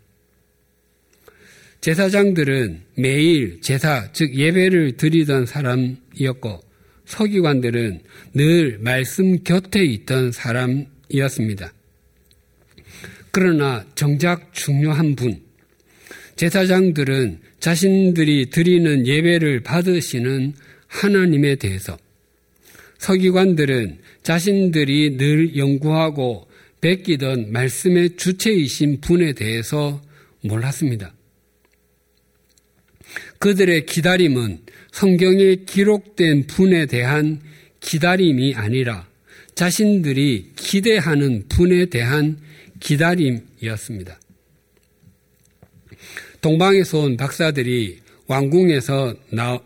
제사장들은 1.81 2.81
매일 2.95 3.61
제사, 3.61 4.11
즉 4.11 4.35
예배를 4.35 4.97
드리던 4.97 5.45
사람이었고 5.45 6.59
서기관들은 7.05 8.01
늘 8.33 8.79
말씀 8.79 9.43
곁에 9.43 9.85
있던 9.85 10.31
사람이었습니다. 10.31 11.71
그러나 13.29 13.85
정작 13.93 14.53
중요한 14.53 15.15
분, 15.15 15.41
제사장들은 16.35 17.39
자신들이 17.59 18.49
드리는 18.49 19.05
예배를 19.05 19.61
받으시는 19.61 20.53
하나님에 20.87 21.55
대해서 21.55 21.97
서기관들은 22.99 23.99
자신들이 24.23 25.17
늘 25.17 25.58
연구하고 25.58 26.47
베끼던 26.81 27.51
말씀의 27.51 28.15
주체이신 28.15 29.01
분에 29.01 29.34
대해서 29.34 30.01
몰랐습니다. 30.41 31.13
그들의 33.39 33.86
기다림은 33.86 34.60
성경에 34.91 35.55
기록된 35.65 36.47
분에 36.47 36.86
대한 36.86 37.41
기다림이 37.79 38.55
아니라 38.55 39.08
자신들이 39.55 40.51
기대하는 40.55 41.45
분에 41.47 41.86
대한 41.86 42.38
기다림이었습니다. 42.79 44.19
동방에서 46.41 46.99
온 46.99 47.17
박사들이 47.17 47.99
왕궁에서 48.27 49.15
나, 49.31 49.60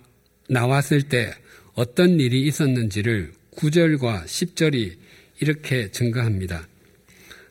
나왔을 0.48 1.04
때 1.04 1.34
어떤 1.80 2.20
일이 2.20 2.46
있었는지를 2.46 3.32
9절과 3.56 4.26
10절이 4.26 4.96
이렇게 5.40 5.90
증거합니다. 5.92 6.68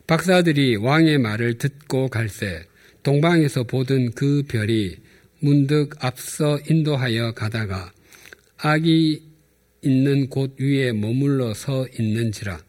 박사들이 0.05 0.75
왕의 0.75 1.17
말을 1.17 1.57
듣고 1.57 2.09
갈새 2.09 2.63
동방에서 3.01 3.63
보던 3.63 4.11
그 4.11 4.43
별이 4.47 4.97
문득 5.39 5.95
앞서 5.97 6.59
인도하여 6.69 7.31
가다가 7.31 7.91
악이 8.57 9.23
있는 9.81 10.29
곳 10.29 10.59
위에 10.59 10.91
머물러 10.91 11.55
서 11.55 11.87
있는지라 11.97 12.61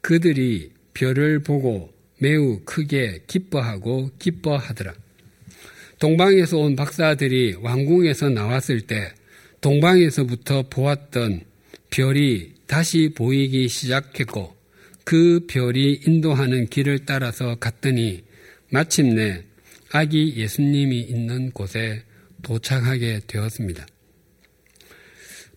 그들이 0.00 0.70
별을 0.92 1.40
보고 1.40 1.92
매우 2.20 2.60
크게 2.64 3.22
기뻐하고 3.26 4.12
기뻐하더라. 4.20 4.94
동방에서 5.98 6.56
온 6.56 6.76
박사들이 6.76 7.56
왕궁에서 7.62 8.28
나왔을 8.28 8.82
때 8.82 9.12
동방에서부터 9.64 10.64
보았던 10.68 11.40
별이 11.88 12.52
다시 12.66 13.10
보이기 13.14 13.68
시작했고 13.68 14.54
그 15.04 15.46
별이 15.48 16.02
인도하는 16.06 16.66
길을 16.66 17.06
따라서 17.06 17.54
갔더니 17.54 18.24
마침내 18.68 19.42
아기 19.90 20.34
예수님이 20.36 21.00
있는 21.00 21.50
곳에 21.50 22.02
도착하게 22.42 23.20
되었습니다. 23.26 23.86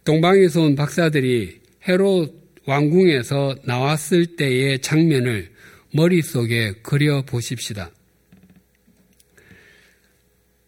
동방에서 0.05 0.61
온 0.61 0.75
박사들이 0.77 1.59
헤롯 1.85 2.33
왕궁에서 2.65 3.57
나왔을 3.65 4.37
때의 4.37 4.79
장면을 4.79 5.51
머릿속에 5.91 6.75
그려 6.81 7.23
보십시다. 7.23 7.91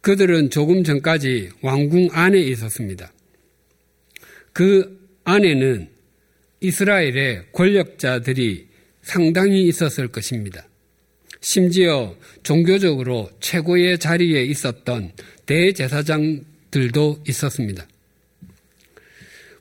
그들은 0.02 0.50
조금 0.50 0.84
전까지 0.84 1.52
왕궁 1.62 2.10
안에 2.12 2.38
있었습니다. 2.38 3.14
그 4.60 5.00
안에는 5.24 5.88
이스라엘의 6.60 7.46
권력자들이 7.54 8.68
상당히 9.02 9.64
있었을 9.70 10.10
것입니다. 10.10 10.68
심지어 11.40 12.14
종교적으로 12.44 13.30
최고의 13.40 14.00
자리에 14.00 14.44
있었던 14.44 15.14
대제사장들도 15.46 17.24
있었습니다. 17.30 17.88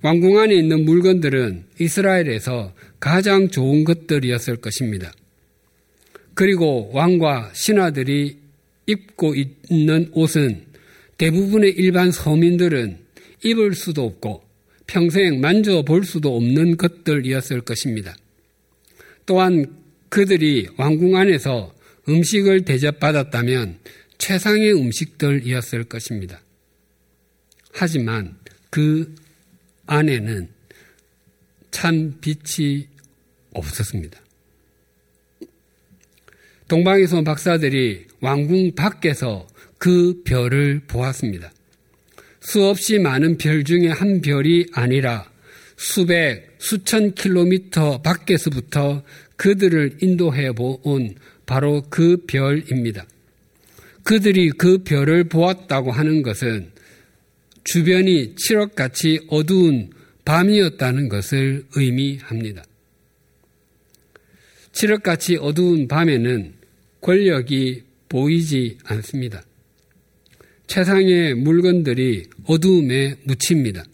왕궁 0.03 0.37
안에 0.41 0.57
있는 0.57 0.85
물건들은 0.85 1.67
이스라엘에서 1.79 2.75
가장 2.99 3.51
좋은 3.51 3.85
것들이었을 3.85 4.57
것입니다. 4.57 5.13
그리고 6.35 6.91
왕과 6.93 7.53
신하들이 7.55 8.37
입고 8.87 9.37
있는 9.71 10.11
옷은 10.13 10.65
대부분의 11.19 11.71
일반 11.77 12.11
서민들은 12.11 12.99
입을 13.45 13.77
수도 13.77 14.05
없고 14.05 14.48
평생 14.89 15.41
만져볼 15.41 16.05
수도 16.05 16.35
없는 16.37 16.79
것들이었을 16.79 17.61
것입니다. 17.61 18.17
또한 19.27 19.67
그들이 20.09 20.67
왕궁 20.77 21.15
안에서 21.15 21.75
음식을 22.09 22.65
대접받았다면 22.65 23.79
최상의 24.17 24.73
음식들이었을 24.73 25.85
것입니다. 25.85 26.41
하지만 27.73 28.37
그 28.71 29.15
안에는 29.87 30.49
참 31.71 32.19
빛이 32.21 32.89
없었습니다. 33.53 34.19
동방에서 36.67 37.23
박사들이 37.23 38.07
왕궁 38.21 38.75
밖에서 38.75 39.47
그 39.77 40.23
별을 40.25 40.81
보았습니다. 40.87 41.53
수없이 42.49 42.99
많은 42.99 43.37
별 43.37 43.63
중에 43.63 43.89
한 43.89 44.23
별이 44.23 44.69
아니라 44.73 45.31
수백, 45.77 46.57
수천 46.57 47.13
킬로미터 47.13 48.01
밖에서부터 48.01 49.05
그들을 49.37 49.99
인도해 50.01 50.53
본 50.53 51.15
바로 51.45 51.83
그 51.91 52.25
별입니다. 52.27 53.07
그들이 54.03 54.49
그 54.53 54.79
별을 54.79 55.25
보았다고 55.25 55.93
하는 55.93 56.23
것은 56.23 56.71
주변이 57.65 58.35
칠흑같이 58.37 59.27
어두운 59.29 59.91
밤이었다는 60.25 61.11
것을 61.11 61.67
의미합니다. 61.75 62.65
칠흑같이 64.73 65.37
어두운 65.37 65.87
밤에는 65.87 66.55
권력이 67.03 67.83
보이지 68.09 68.79
않습니다. 68.85 69.43
최상의 70.69 71.35
물건들이 71.35 72.25
어두움에 72.45 73.17
묻힙니다. 73.25 73.85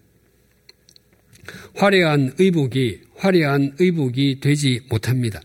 화려한 1.74 2.34
의복이 2.38 3.00
화려한 3.14 3.76
의복이 3.78 4.40
되지 4.40 4.80
못합니다. 4.88 5.40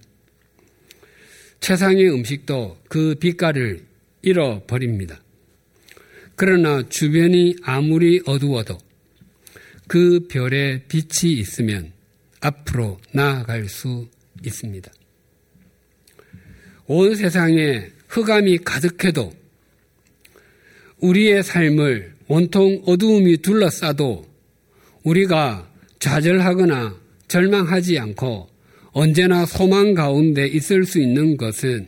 최상의 1.59 2.09
음식도 2.11 2.79
그 2.89 3.15
빛깔을 3.19 3.85
잃어버립니다. 4.23 5.21
그러나 6.35 6.81
주변이 6.89 7.55
아무리 7.61 8.21
어두워도 8.25 8.77
그 9.87 10.27
별에 10.27 10.83
빛이 10.87 11.33
있으면 11.33 11.91
앞으로 12.41 12.99
나아갈 13.11 13.69
수 13.69 14.07
있습니다. 14.43 14.91
온 16.87 17.15
세상에 17.15 17.89
흑암이 18.07 18.59
가득해도 18.59 19.38
우리의 21.01 21.43
삶을 21.43 22.13
온통 22.27 22.83
어두움이 22.85 23.37
둘러싸도 23.37 24.25
우리가 25.03 25.69
좌절하거나 25.99 26.95
절망하지 27.27 27.99
않고 27.99 28.49
언제나 28.91 29.45
소망 29.45 29.93
가운데 29.93 30.47
있을 30.47 30.85
수 30.85 30.99
있는 30.99 31.37
것은 31.37 31.87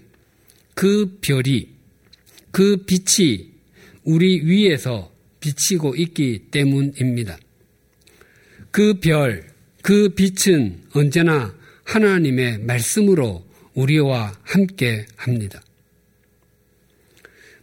그 0.73 1.17
별이, 1.21 1.69
그 2.51 2.77
빛이 2.85 3.51
우리 4.03 4.41
위에서 4.45 5.11
비치고 5.39 5.95
있기 5.95 6.47
때문입니다. 6.51 7.37
그 8.71 8.99
별, 8.99 9.43
그 9.81 10.09
빛은 10.09 10.79
언제나 10.93 11.53
하나님의 11.83 12.59
말씀으로 12.59 13.43
우리와 13.73 14.33
함께 14.43 15.05
합니다. 15.15 15.61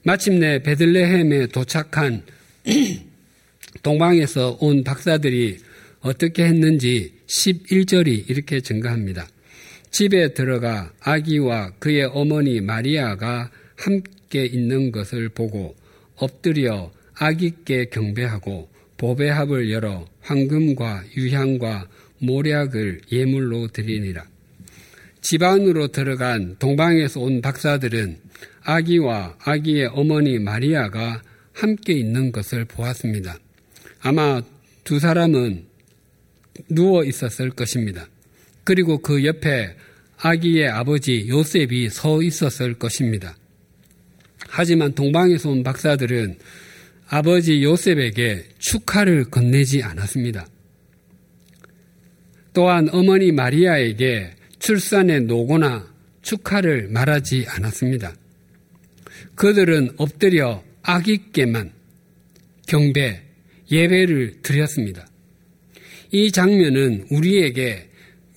마침내 0.08 0.62
베들레헴에 0.62 1.48
도착한 1.48 2.22
동방에서 3.82 4.56
온 4.58 4.82
박사들이 4.82 5.58
어떻게 6.00 6.46
했는지 6.46 7.12
11절이 7.26 8.30
이렇게 8.30 8.62
증가합니다. 8.62 9.28
집에 9.90 10.32
들어가 10.32 10.90
아기와 11.00 11.72
그의 11.78 12.04
어머니 12.04 12.62
마리아가 12.62 13.50
함께 13.76 14.46
있는 14.46 14.92
것을 14.92 15.28
보고 15.28 15.76
엎드려 16.16 16.90
아기께 17.12 17.90
경배하고 17.90 18.70
보배합을 18.96 19.70
열어 19.70 20.06
황금과 20.22 21.04
유향과 21.18 21.86
모략을 22.20 23.02
예물로 23.12 23.68
드리니라. 23.68 24.24
집 25.20 25.42
안으로 25.42 25.88
들어간 25.88 26.56
동방에서 26.58 27.20
온 27.20 27.42
박사들은 27.42 28.27
아기와 28.68 29.34
아기의 29.42 29.86
어머니 29.94 30.38
마리아가 30.38 31.22
함께 31.54 31.94
있는 31.94 32.32
것을 32.32 32.66
보았습니다. 32.66 33.38
아마 34.00 34.42
두 34.84 35.00
사람은 35.00 35.64
누워 36.68 37.02
있었을 37.02 37.48
것입니다. 37.48 38.06
그리고 38.64 38.98
그 38.98 39.24
옆에 39.24 39.74
아기의 40.18 40.68
아버지 40.68 41.28
요셉이 41.28 41.88
서 41.88 42.20
있었을 42.20 42.74
것입니다. 42.74 43.38
하지만 44.48 44.94
동방에서 44.94 45.48
온 45.48 45.62
박사들은 45.62 46.36
아버지 47.08 47.62
요셉에게 47.62 48.44
축하를 48.58 49.24
건네지 49.30 49.82
않았습니다. 49.82 50.46
또한 52.52 52.90
어머니 52.92 53.32
마리아에게 53.32 54.34
출산에 54.58 55.20
노거나 55.20 55.88
축하를 56.20 56.88
말하지 56.88 57.46
않았습니다. 57.48 58.12
그들은 59.34 59.90
엎드려 59.96 60.62
아기께만 60.82 61.72
경배, 62.66 63.22
예배를 63.70 64.42
드렸습니다. 64.42 65.06
이 66.10 66.30
장면은 66.30 67.06
우리에게 67.10 67.88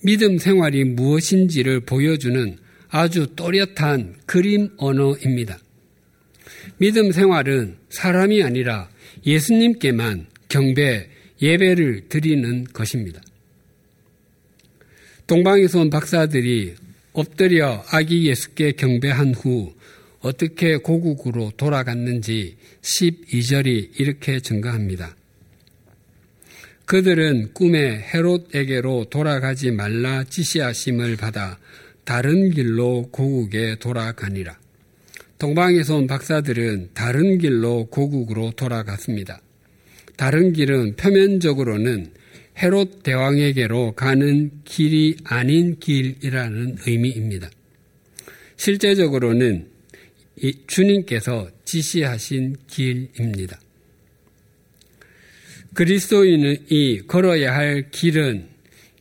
믿음 0.04 0.38
생활이 0.38 0.84
무엇인지를 0.84 1.80
보여주는 1.80 2.58
아주 2.88 3.26
또렷한 3.34 4.16
그림 4.26 4.70
언어입니다. 4.76 5.58
믿음 6.78 7.12
생활은 7.12 7.76
사람이 7.88 8.42
아니라 8.42 8.90
예수님께만 9.24 10.26
경배, 10.48 11.08
예배를 11.40 12.08
드리는 12.08 12.64
것입니다. 12.64 13.20
동방에서 15.26 15.80
온 15.80 15.90
박사들이 15.90 16.74
엎드려 17.12 17.84
아기 17.88 18.28
예수께 18.28 18.72
경배한 18.72 19.34
후 19.34 19.72
어떻게 20.22 20.76
고국으로 20.76 21.52
돌아갔는지 21.56 22.56
12절이 22.80 24.00
이렇게 24.00 24.40
증가합니다. 24.40 25.16
그들은 26.86 27.52
꿈에 27.52 28.00
헤롯에게로 28.12 29.06
돌아가지 29.10 29.70
말라 29.70 30.24
지시하심을 30.24 31.16
받아 31.16 31.58
다른 32.04 32.50
길로 32.50 33.08
고국에 33.10 33.76
돌아가니라. 33.76 34.58
동방에서 35.38 35.96
온 35.96 36.06
박사들은 36.06 36.90
다른 36.94 37.38
길로 37.38 37.86
고국으로 37.86 38.52
돌아갔습니다. 38.52 39.40
다른 40.16 40.52
길은 40.52 40.96
표면적으로는 40.96 42.12
헤롯 42.62 43.02
대왕에게로 43.02 43.92
가는 43.92 44.50
길이 44.64 45.16
아닌 45.24 45.78
길이라는 45.80 46.78
의미입니다. 46.86 47.50
실제적으로는 48.56 49.71
주님께서 50.66 51.48
지시하신 51.64 52.56
길입니다. 52.66 53.60
그리스도인이 55.74 57.06
걸어야 57.06 57.54
할 57.54 57.90
길은 57.90 58.48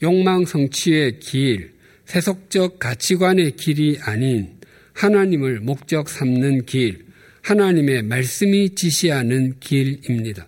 욕망 0.03 0.45
성취의 0.45 1.19
길, 1.19 1.73
세속적 2.05 2.79
가치관의 2.79 3.55
길이 3.55 3.97
아닌 4.01 4.57
하나님을 4.93 5.59
목적 5.59 6.09
삼는 6.09 6.65
길, 6.65 7.05
하나님의 7.41 8.03
말씀이 8.03 8.75
지시하는 8.75 9.59
길입니다. 9.59 10.47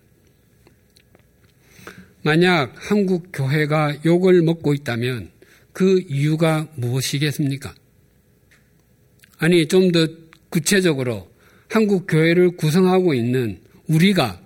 만약 2.21 2.73
한국 2.77 3.29
교회가 3.33 3.97
욕을 4.05 4.41
먹고 4.43 4.73
있다면 4.73 5.29
그 5.73 6.01
이유가 6.07 6.69
무엇이겠습니까? 6.75 7.73
아니, 9.39 9.67
좀 9.67 9.91
더 9.91 10.07
구체적으로 10.53 11.27
한국 11.67 12.05
교회를 12.05 12.51
구성하고 12.57 13.15
있는 13.15 13.59
우리가 13.87 14.39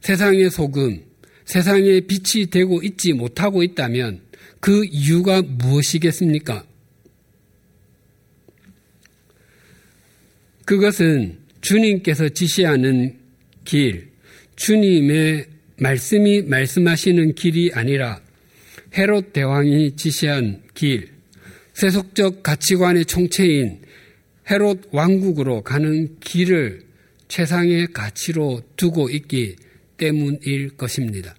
세상의 0.00 0.50
소금, 0.50 1.04
세상의 1.44 2.08
빛이 2.08 2.46
되고 2.46 2.82
있지 2.82 3.12
못하고 3.12 3.62
있다면 3.62 4.20
그 4.58 4.84
이유가 4.86 5.40
무엇이겠습니까? 5.40 6.64
그것은 10.64 11.38
주님께서 11.60 12.30
지시하는 12.30 13.20
길, 13.64 14.10
주님의 14.56 15.46
말씀이 15.78 16.42
말씀하시는 16.42 17.36
길이 17.36 17.70
아니라 17.72 18.20
헤롯 18.94 19.32
대왕이 19.32 19.94
지시한 19.94 20.60
길, 20.74 21.08
세속적 21.74 22.42
가치관의 22.42 23.04
총체인 23.04 23.82
헤롯 24.50 24.88
왕국으로 24.92 25.62
가는 25.62 26.18
길을 26.20 26.84
최상의 27.28 27.88
가치로 27.92 28.62
두고 28.76 29.08
있기 29.10 29.56
때문일 29.96 30.76
것입니다. 30.76 31.34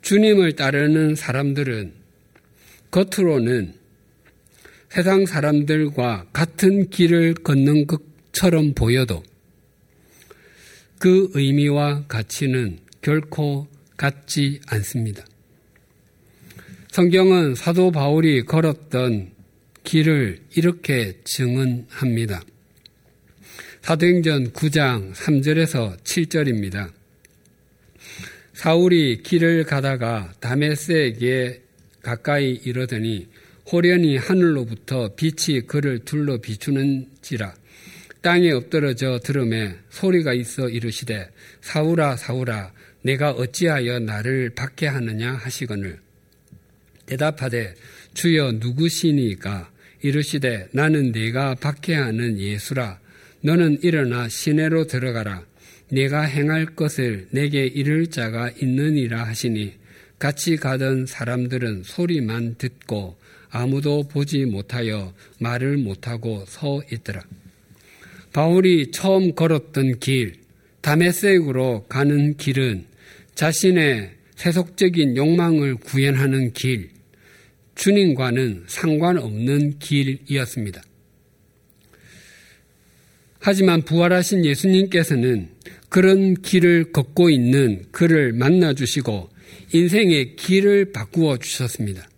주님을 0.00 0.56
따르는 0.56 1.14
사람들은 1.14 1.92
겉으로는 2.90 3.74
세상 4.88 5.24
사람들과 5.24 6.26
같은 6.32 6.90
길을 6.90 7.34
걷는 7.34 7.86
것처럼 7.86 8.74
보여도 8.74 9.22
그 10.98 11.30
의미와 11.34 12.04
가치는 12.08 12.78
결코 13.00 13.68
같지 13.96 14.60
않습니다. 14.66 15.24
성경은 16.90 17.54
사도 17.54 17.90
바울이 17.90 18.42
걸었던 18.42 19.31
길을 19.84 20.40
이렇게 20.54 21.18
증언합니다. 21.24 22.42
사도행전 23.82 24.52
9장 24.52 25.12
3절에서 25.12 25.98
7절입니다. 26.02 26.92
사울이 28.54 29.22
길을 29.22 29.64
가다가 29.64 30.32
다메섹에 30.40 31.60
가까이 32.00 32.52
이르더니 32.64 33.28
호련히 33.72 34.16
하늘로부터 34.16 35.14
빛이 35.16 35.62
그를 35.66 36.00
둘러 36.04 36.38
비추는지라 36.38 37.54
땅에 38.20 38.52
엎드러져 38.52 39.18
들음에 39.18 39.76
소리가 39.90 40.32
있어 40.32 40.68
이르시되 40.68 41.28
사울아 41.60 42.16
사울아 42.16 42.72
내가 43.02 43.32
어찌하여 43.32 43.98
나를 43.98 44.50
박해하느냐 44.50 45.32
하시거늘 45.32 45.98
대답하되 47.06 47.74
주여 48.14 48.52
누구시니까 48.52 49.71
이르시되 50.02 50.68
나는 50.72 51.12
네가 51.12 51.54
박해하는 51.56 52.38
예수라 52.38 52.98
너는 53.42 53.78
일어나 53.82 54.28
시내로 54.28 54.86
들어가라 54.86 55.44
네가 55.90 56.22
행할 56.22 56.66
것을 56.66 57.28
내게 57.30 57.66
이를 57.66 58.08
자가 58.08 58.50
있느니라 58.60 59.24
하시니 59.24 59.74
같이 60.18 60.56
가던 60.56 61.06
사람들은 61.06 61.82
소리만 61.84 62.54
듣고 62.56 63.16
아무도 63.50 64.04
보지 64.08 64.46
못하여 64.46 65.12
말을 65.38 65.76
못하고 65.76 66.44
서 66.46 66.80
있더라. 66.90 67.22
바울이 68.32 68.92
처음 68.92 69.34
걸었던 69.34 69.98
길, 69.98 70.36
다메섹으로 70.80 71.86
가는 71.88 72.36
길은 72.38 72.86
자신의 73.34 74.12
세속적인 74.36 75.16
욕망을 75.16 75.74
구현하는 75.74 76.52
길, 76.54 76.90
주님과는 77.74 78.64
상관없는 78.66 79.78
길이었습니다. 79.78 80.82
하지만 83.40 83.82
부활하신 83.82 84.44
예수님께서는 84.44 85.48
그런 85.88 86.34
길을 86.34 86.92
걷고 86.92 87.28
있는 87.28 87.84
그를 87.90 88.32
만나주시고 88.32 89.30
인생의 89.72 90.36
길을 90.36 90.92
바꾸어 90.92 91.38
주셨습니다. 91.38 92.08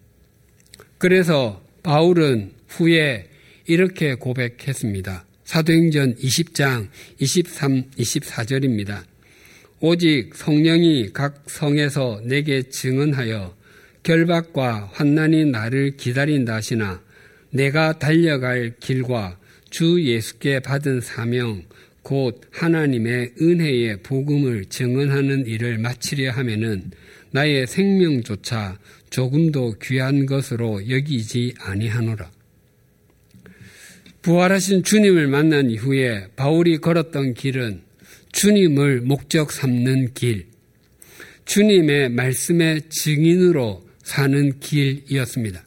그래서 0.98 1.62
바울은 1.82 2.52
후에 2.68 3.28
이렇게 3.66 4.14
고백했습니다. 4.14 5.24
사도행전 5.44 6.16
20장 6.16 6.88
23, 7.18 7.90
24절입니다. 7.98 9.02
오직 9.80 10.34
성령이 10.34 11.12
각 11.12 11.44
성에서 11.46 12.20
내게 12.24 12.62
증언하여 12.62 13.55
결박과 14.05 14.90
환난이 14.92 15.46
나를 15.46 15.96
기다린다 15.96 16.55
하시나 16.55 17.02
내가 17.50 17.98
달려갈 17.98 18.74
길과 18.78 19.38
주 19.70 20.00
예수께 20.00 20.61
받은 20.61 21.00
사명 21.00 21.62
곧 22.02 22.42
하나님의 22.52 23.32
은혜의 23.40 24.02
복음을 24.02 24.66
증언하는 24.66 25.46
일을 25.46 25.78
마치려 25.78 26.32
하면은 26.32 26.90
나의 27.30 27.66
생명조차 27.66 28.78
조금도 29.09 29.76
귀한 29.82 30.26
것으로 30.26 30.88
여기지 30.88 31.55
아니하노라. 31.59 32.30
부활하신 34.20 34.82
주님을 34.82 35.28
만난 35.28 35.70
이후에 35.70 36.28
바울이 36.36 36.78
걸었던 36.78 37.34
길은 37.34 37.80
주님을 38.32 39.00
목적 39.00 39.50
삼는 39.50 40.14
길, 40.14 40.46
주님의 41.46 42.11
말씀의 42.11 42.82
증인으로 42.88 43.84
사는 44.05 44.61
길이었습니다. 44.61 45.64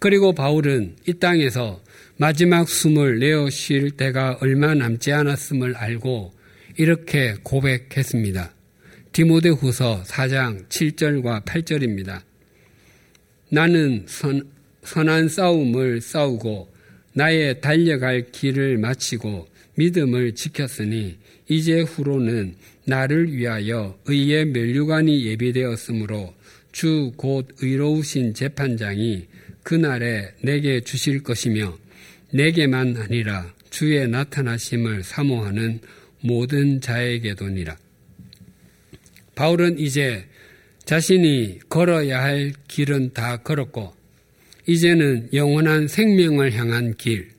그리고 0.00 0.34
바울은 0.34 0.96
이 1.06 1.14
땅에서 1.14 1.82
마지막 2.16 2.68
숨을 2.68 3.20
내어 3.20 3.48
쉴 3.50 3.92
때가 3.92 4.38
얼마 4.40 4.74
남지 4.74 5.12
않았음을 5.12 5.76
알고 5.76 6.32
이렇게 6.76 7.36
고백했습니다. 7.42 8.52
디모데 9.12 9.50
후서 9.50 10.02
4장 10.04 10.68
7절과 10.68 11.44
8절입니다. 11.44 12.22
나는 13.50 14.04
선, 14.08 14.42
선한 14.82 15.28
싸움을 15.28 16.00
싸우고 16.00 16.72
나의 17.12 17.60
달려갈 17.60 18.26
길을 18.32 18.78
마치고 18.78 19.48
믿음을 19.76 20.34
지켰으니 20.34 21.16
이제 21.48 21.80
후로는 21.80 22.56
나를 22.84 23.32
위하여 23.32 23.98
의의 24.06 24.46
멸류관이 24.46 25.24
예비되었으므로 25.26 26.34
주 26.74 27.12
곧 27.16 27.46
의로우신 27.60 28.34
재판장이 28.34 29.28
그날에 29.62 30.34
내게 30.42 30.80
주실 30.80 31.22
것이며 31.22 31.78
내게만 32.32 32.96
아니라 32.96 33.54
주의 33.70 34.06
나타나심을 34.08 35.04
사모하는 35.04 35.78
모든 36.20 36.80
자에게도니라. 36.80 37.76
바울은 39.36 39.78
이제 39.78 40.26
자신이 40.84 41.60
걸어야 41.68 42.20
할 42.20 42.52
길은 42.66 43.12
다 43.12 43.36
걸었고 43.36 43.94
이제는 44.66 45.28
영원한 45.32 45.86
생명을 45.86 46.54
향한 46.54 46.96
길, 46.96 47.30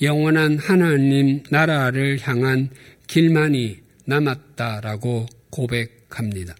영원한 0.00 0.56
하나님 0.56 1.42
나라를 1.50 2.20
향한 2.20 2.70
길만이 3.08 3.78
남았다라고 4.04 5.26
고백합니다. 5.50 6.54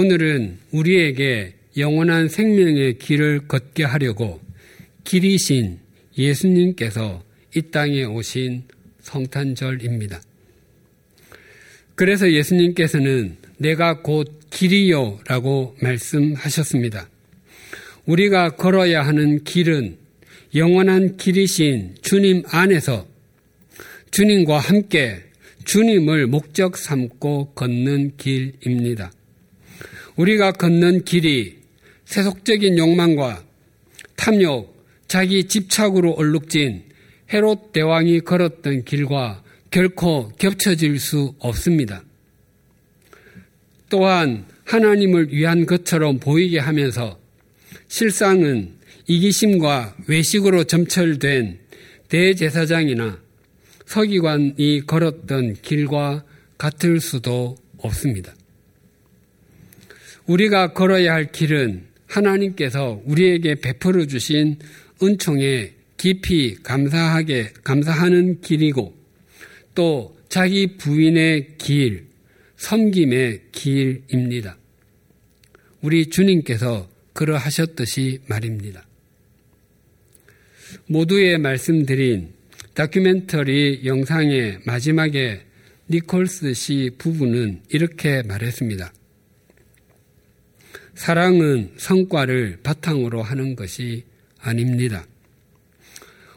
오늘은 0.00 0.58
우리에게 0.70 1.54
영원한 1.76 2.28
생명의 2.28 2.98
길을 2.98 3.48
걷게 3.48 3.82
하려고 3.82 4.40
길이신 5.02 5.80
예수님께서 6.16 7.24
이 7.56 7.62
땅에 7.72 8.04
오신 8.04 8.62
성탄절입니다. 9.00 10.22
그래서 11.96 12.30
예수님께서는 12.30 13.38
내가 13.56 14.02
곧 14.02 14.38
길이요 14.50 15.18
라고 15.26 15.76
말씀하셨습니다. 15.82 17.08
우리가 18.06 18.50
걸어야 18.50 19.04
하는 19.04 19.42
길은 19.42 19.96
영원한 20.54 21.16
길이신 21.16 21.96
주님 22.02 22.44
안에서 22.46 23.04
주님과 24.12 24.60
함께 24.60 25.24
주님을 25.64 26.28
목적 26.28 26.76
삼고 26.76 27.54
걷는 27.56 28.12
길입니다. 28.16 29.10
우리가 30.18 30.50
걷는 30.52 31.04
길이 31.04 31.58
세속적인 32.04 32.76
욕망과 32.76 33.44
탐욕, 34.16 34.76
자기 35.06 35.44
집착으로 35.44 36.12
얼룩진 36.12 36.82
헤롯 37.32 37.72
대왕이 37.72 38.20
걸었던 38.20 38.84
길과 38.84 39.44
결코 39.70 40.32
겹쳐질 40.38 40.98
수 40.98 41.34
없습니다. 41.38 42.02
또한 43.88 44.46
하나님을 44.64 45.32
위한 45.32 45.66
것처럼 45.66 46.18
보이게 46.18 46.58
하면서 46.58 47.18
실상은 47.86 48.74
이기심과 49.06 49.96
외식으로 50.08 50.64
점철된 50.64 51.58
대제사장이나 52.08 53.20
서기관이 53.86 54.82
걸었던 54.86 55.54
길과 55.62 56.24
같을 56.58 57.00
수도 57.00 57.56
없습니다. 57.78 58.34
우리가 60.28 60.74
걸어야 60.74 61.14
할 61.14 61.32
길은 61.32 61.86
하나님께서 62.06 63.02
우리에게 63.06 63.56
베풀어 63.56 64.06
주신 64.06 64.58
은총에 65.02 65.72
깊이 65.96 66.54
감사하게 66.62 67.52
감사하는 67.64 68.40
길이고 68.42 68.94
또 69.74 70.16
자기 70.28 70.76
부인의 70.76 71.56
길, 71.56 72.06
섬김의 72.56 73.40
길입니다. 73.52 74.58
우리 75.80 76.06
주님께서 76.10 76.88
그러하셨듯이 77.14 78.20
말입니다. 78.26 78.86
모두에 80.86 81.38
말씀드린 81.38 82.34
다큐멘터리 82.74 83.82
영상의 83.84 84.58
마지막에 84.64 85.40
니콜스 85.90 86.52
씨 86.52 86.90
부부는 86.98 87.62
이렇게 87.70 88.22
말했습니다. 88.22 88.92
사랑은 90.98 91.70
성과를 91.76 92.58
바탕으로 92.64 93.22
하는 93.22 93.54
것이 93.54 94.02
아닙니다. 94.40 95.06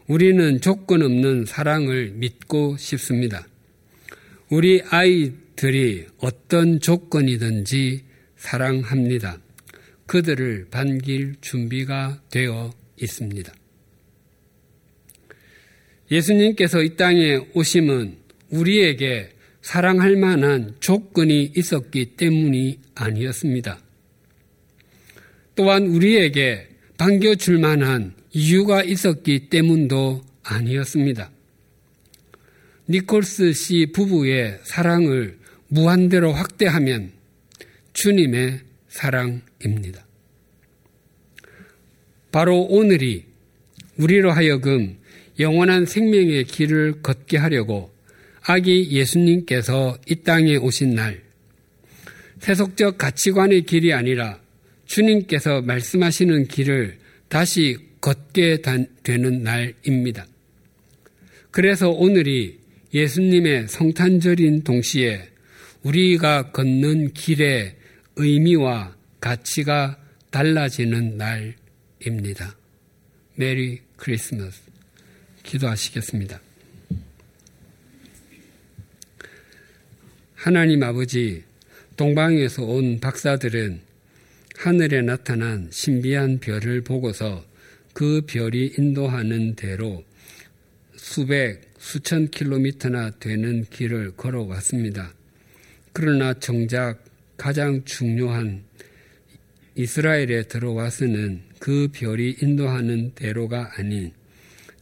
우리는 0.06 0.62
조건 0.62 1.02
없는 1.02 1.46
사랑을 1.46 2.12
믿고 2.12 2.78
싶습니다. 2.78 3.48
우리 4.50 4.84
아이들이 4.88 6.06
어떤 6.20 6.80
조건이든지 6.80 8.04
사랑합니다. 8.38 9.40
그들을 10.06 10.68
반길 10.70 11.38
준비가 11.42 12.22
되어 12.30 12.72
있습니다. 13.02 13.52
예수님께서 16.12 16.84
이 16.84 16.96
땅에 16.98 17.38
오심은 17.56 18.16
우리에게 18.52 19.32
사랑할 19.64 20.18
만한 20.18 20.76
조건이 20.80 21.52
있었기 21.56 22.16
때문이 22.16 22.80
아니었습니다. 22.94 23.80
또한 25.62 25.86
우리에게 25.86 26.68
반겨줄 26.98 27.60
만한 27.60 28.16
이유가 28.34 28.82
있었기 28.82 29.50
때문도 29.50 30.24
아니었습니다. 30.42 31.30
니콜스 32.90 33.54
씨 33.54 33.92
부부의 33.94 34.62
사랑을 34.64 35.38
무한대로 35.68 36.34
확대하면 36.34 37.12
주님의 37.94 38.62
사랑입니다. 38.88 40.04
바로 42.32 42.62
오늘이 42.64 43.26
우리로 43.98 44.32
하여금 44.32 44.98
영원한 45.40 45.86
생명의 45.86 46.46
길을 46.46 47.04
걷게 47.04 47.38
하려고 47.38 47.94
아기 48.42 48.90
예수님께서 48.90 50.00
이 50.10 50.24
땅에 50.24 50.56
오신 50.56 50.96
날, 50.96 51.22
세속적 52.40 52.98
가치관의 52.98 53.62
길이 53.68 53.94
아니라 53.94 54.41
주님께서 54.92 55.62
말씀하시는 55.62 56.48
길을 56.48 57.00
다시 57.30 57.78
걷게 58.02 58.62
되는 59.04 59.42
날입니다. 59.42 60.28
그래서 61.50 61.90
오늘이 61.90 62.60
예수님의 62.94 63.70
성탄절인 63.70 64.64
동시에 64.64 65.30
우리가 65.84 66.52
걷는 66.52 67.14
길의 67.14 67.78
의미와 68.18 68.94
가치가 69.22 69.98
달라지는 70.30 71.18
날입니다. 71.18 72.58
메리 73.36 73.80
크리스마스. 73.96 74.62
기도하시겠습니다. 75.44 76.42
하나님 80.36 80.84
아버지, 80.84 81.44
동방에서 81.96 82.64
온 82.64 83.00
박사들은 83.00 83.91
하늘에 84.62 85.02
나타난 85.02 85.70
신비한 85.72 86.38
별을 86.38 86.82
보고서 86.82 87.44
그 87.94 88.22
별이 88.28 88.76
인도하는 88.78 89.56
대로 89.56 90.04
수백, 90.96 91.62
수천 91.80 92.30
킬로미터나 92.30 93.10
되는 93.20 93.66
길을 93.72 94.12
걸어왔습니다. 94.12 95.16
그러나 95.94 96.36
정작 96.36 97.04
가장 97.38 97.84
중요한 97.86 98.62
이스라엘에 99.74 100.44
들어와서는 100.44 101.42
그 101.58 101.88
별이 101.92 102.36
인도하는 102.40 103.14
대로가 103.16 103.72
아닌 103.78 104.12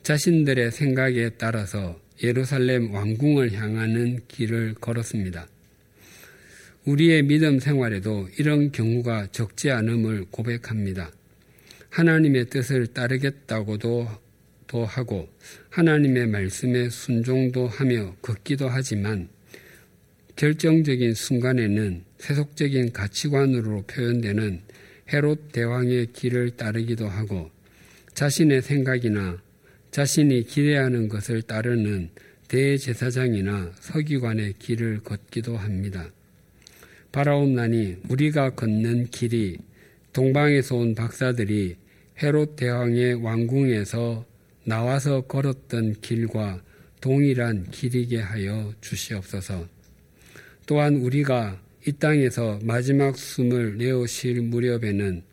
자신들의 0.03 0.73
생각에 0.73 1.29
따라서 1.37 1.97
예루살렘 2.21 2.93
왕궁을 2.93 3.53
향하는 3.53 4.19
길을 4.27 4.73
걸었습니다. 4.81 5.47
우리의 6.85 7.23
믿음 7.23 7.59
생활에도 7.59 8.27
이런 8.37 8.71
경우가 8.71 9.27
적지 9.31 9.69
않음을 9.71 10.25
고백합니다. 10.31 11.11
하나님의 11.89 12.49
뜻을 12.49 12.87
따르겠다고도 12.87 14.07
도 14.69 14.85
하고 14.85 15.27
하나님의 15.71 16.27
말씀에 16.27 16.89
순종도 16.89 17.67
하며 17.67 18.15
걷기도 18.21 18.69
하지만 18.69 19.27
결정적인 20.35 21.15
순간에는 21.15 22.03
세속적인 22.19 22.93
가치관으로 22.93 23.81
표현되는 23.87 24.61
헤롯 25.11 25.51
대왕의 25.51 26.13
길을 26.13 26.51
따르기도 26.51 27.07
하고 27.07 27.49
자신의 28.13 28.61
생각이나 28.61 29.41
자신이 29.89 30.43
기대하는 30.43 31.09
것을 31.09 31.41
따르는 31.41 32.09
대제사장이나 32.47 33.71
서기관의 33.79 34.53
길을 34.59 34.99
걷기도 34.99 35.57
합니다. 35.57 36.11
바라옵나니 37.11 37.97
우리가 38.09 38.51
걷는 38.51 39.07
길이 39.07 39.57
동방에서 40.13 40.75
온 40.75 40.95
박사들이 40.95 41.75
헤롯 42.21 42.55
대왕의 42.55 43.23
왕궁에서 43.23 44.25
나와서 44.65 45.21
걸었던 45.21 46.01
길과 46.01 46.61
동일한 47.01 47.69
길이게 47.71 48.19
하여 48.19 48.73
주시옵소서. 48.81 49.65
또한 50.65 50.97
우리가 50.97 51.59
이 51.87 51.91
땅에서 51.93 52.59
마지막 52.63 53.17
숨을 53.17 53.77
내어쉴 53.77 54.41
무렵에는 54.41 55.23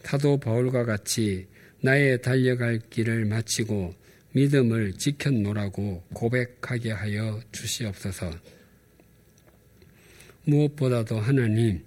사도 0.00 0.38
바울과 0.38 0.84
같이 0.84 1.46
나의 1.82 2.22
달려갈 2.22 2.80
길을 2.88 3.26
마치고 3.26 3.94
믿음을 4.32 4.94
지켰노라고 4.94 6.04
고백하게 6.14 6.92
하여 6.92 7.40
주시옵소서. 7.52 8.30
무엇보다도 10.48 11.20
하나님, 11.20 11.80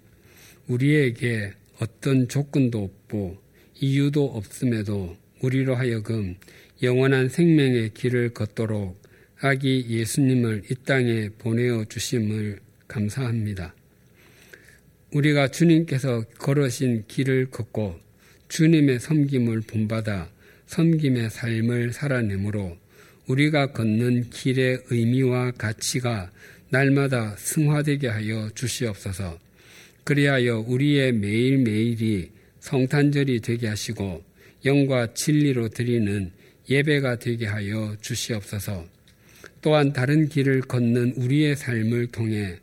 우리에게 0.68 1.52
어떤 1.80 2.28
조건도 2.28 2.84
없고 2.84 3.38
이유도 3.80 4.26
없음에도 4.26 5.18
우리로 5.42 5.76
하여금 5.76 6.36
영원한 6.84 7.28
생명의 7.28 7.94
길을 7.96 8.36
걷도록 8.36 9.02
아기 9.40 9.88
예수님을 9.90 10.64
이 10.70 10.76
땅에 10.86 11.30
보내어 11.40 11.86
주심을 11.86 12.60
감사합니다. 12.88 13.74
우리가 15.12 15.48
주님께서 15.48 16.24
걸으신 16.38 17.06
길을 17.08 17.50
걷고 17.50 18.00
주님의 18.48 19.00
섬김을 19.00 19.62
본받아 19.62 20.30
섬김의 20.68 21.32
삶을 21.32 21.94
살아내므로 21.94 22.78
우리가 23.28 23.72
걷는 23.72 24.30
길의 24.30 24.84
의미와 24.90 25.52
가치가 25.52 26.30
날마다 26.72 27.36
승화되게 27.38 28.08
하여 28.08 28.50
주시옵소서. 28.56 29.38
그리하여 30.06 30.60
우리의 30.60 31.12
매일매일이 31.12 32.32
성탄절이 32.62 33.42
되게 33.42 33.68
하시고 33.68 34.24
영과 34.64 35.14
진리로 35.14 35.68
드리는 35.68 36.32
예배가 36.70 37.20
되게 37.20 37.46
하여 37.46 37.96
주시옵소서. 38.00 38.86
또한 39.62 39.92
다른 39.92 40.30
길을 40.30 40.62
걷는 40.62 41.16
우리의 41.18 41.58
삶을 41.58 42.08
통해 42.08 42.58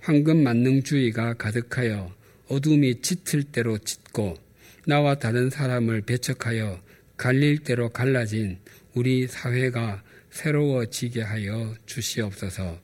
황금 0.00 0.42
만능주의가 0.42 1.34
가득하여 1.34 2.14
어둠이 2.48 3.00
짙을 3.00 3.44
대로 3.44 3.78
짙고 3.78 4.36
나와 4.86 5.14
다른 5.14 5.48
사람을 5.48 6.02
배척하여 6.02 6.78
갈릴 7.16 7.60
대로 7.60 7.88
갈라진 7.88 8.58
우리 8.94 9.26
사회가 9.26 10.02
새로워지게 10.30 11.22
하여 11.22 11.74
주시옵소서 11.86 12.83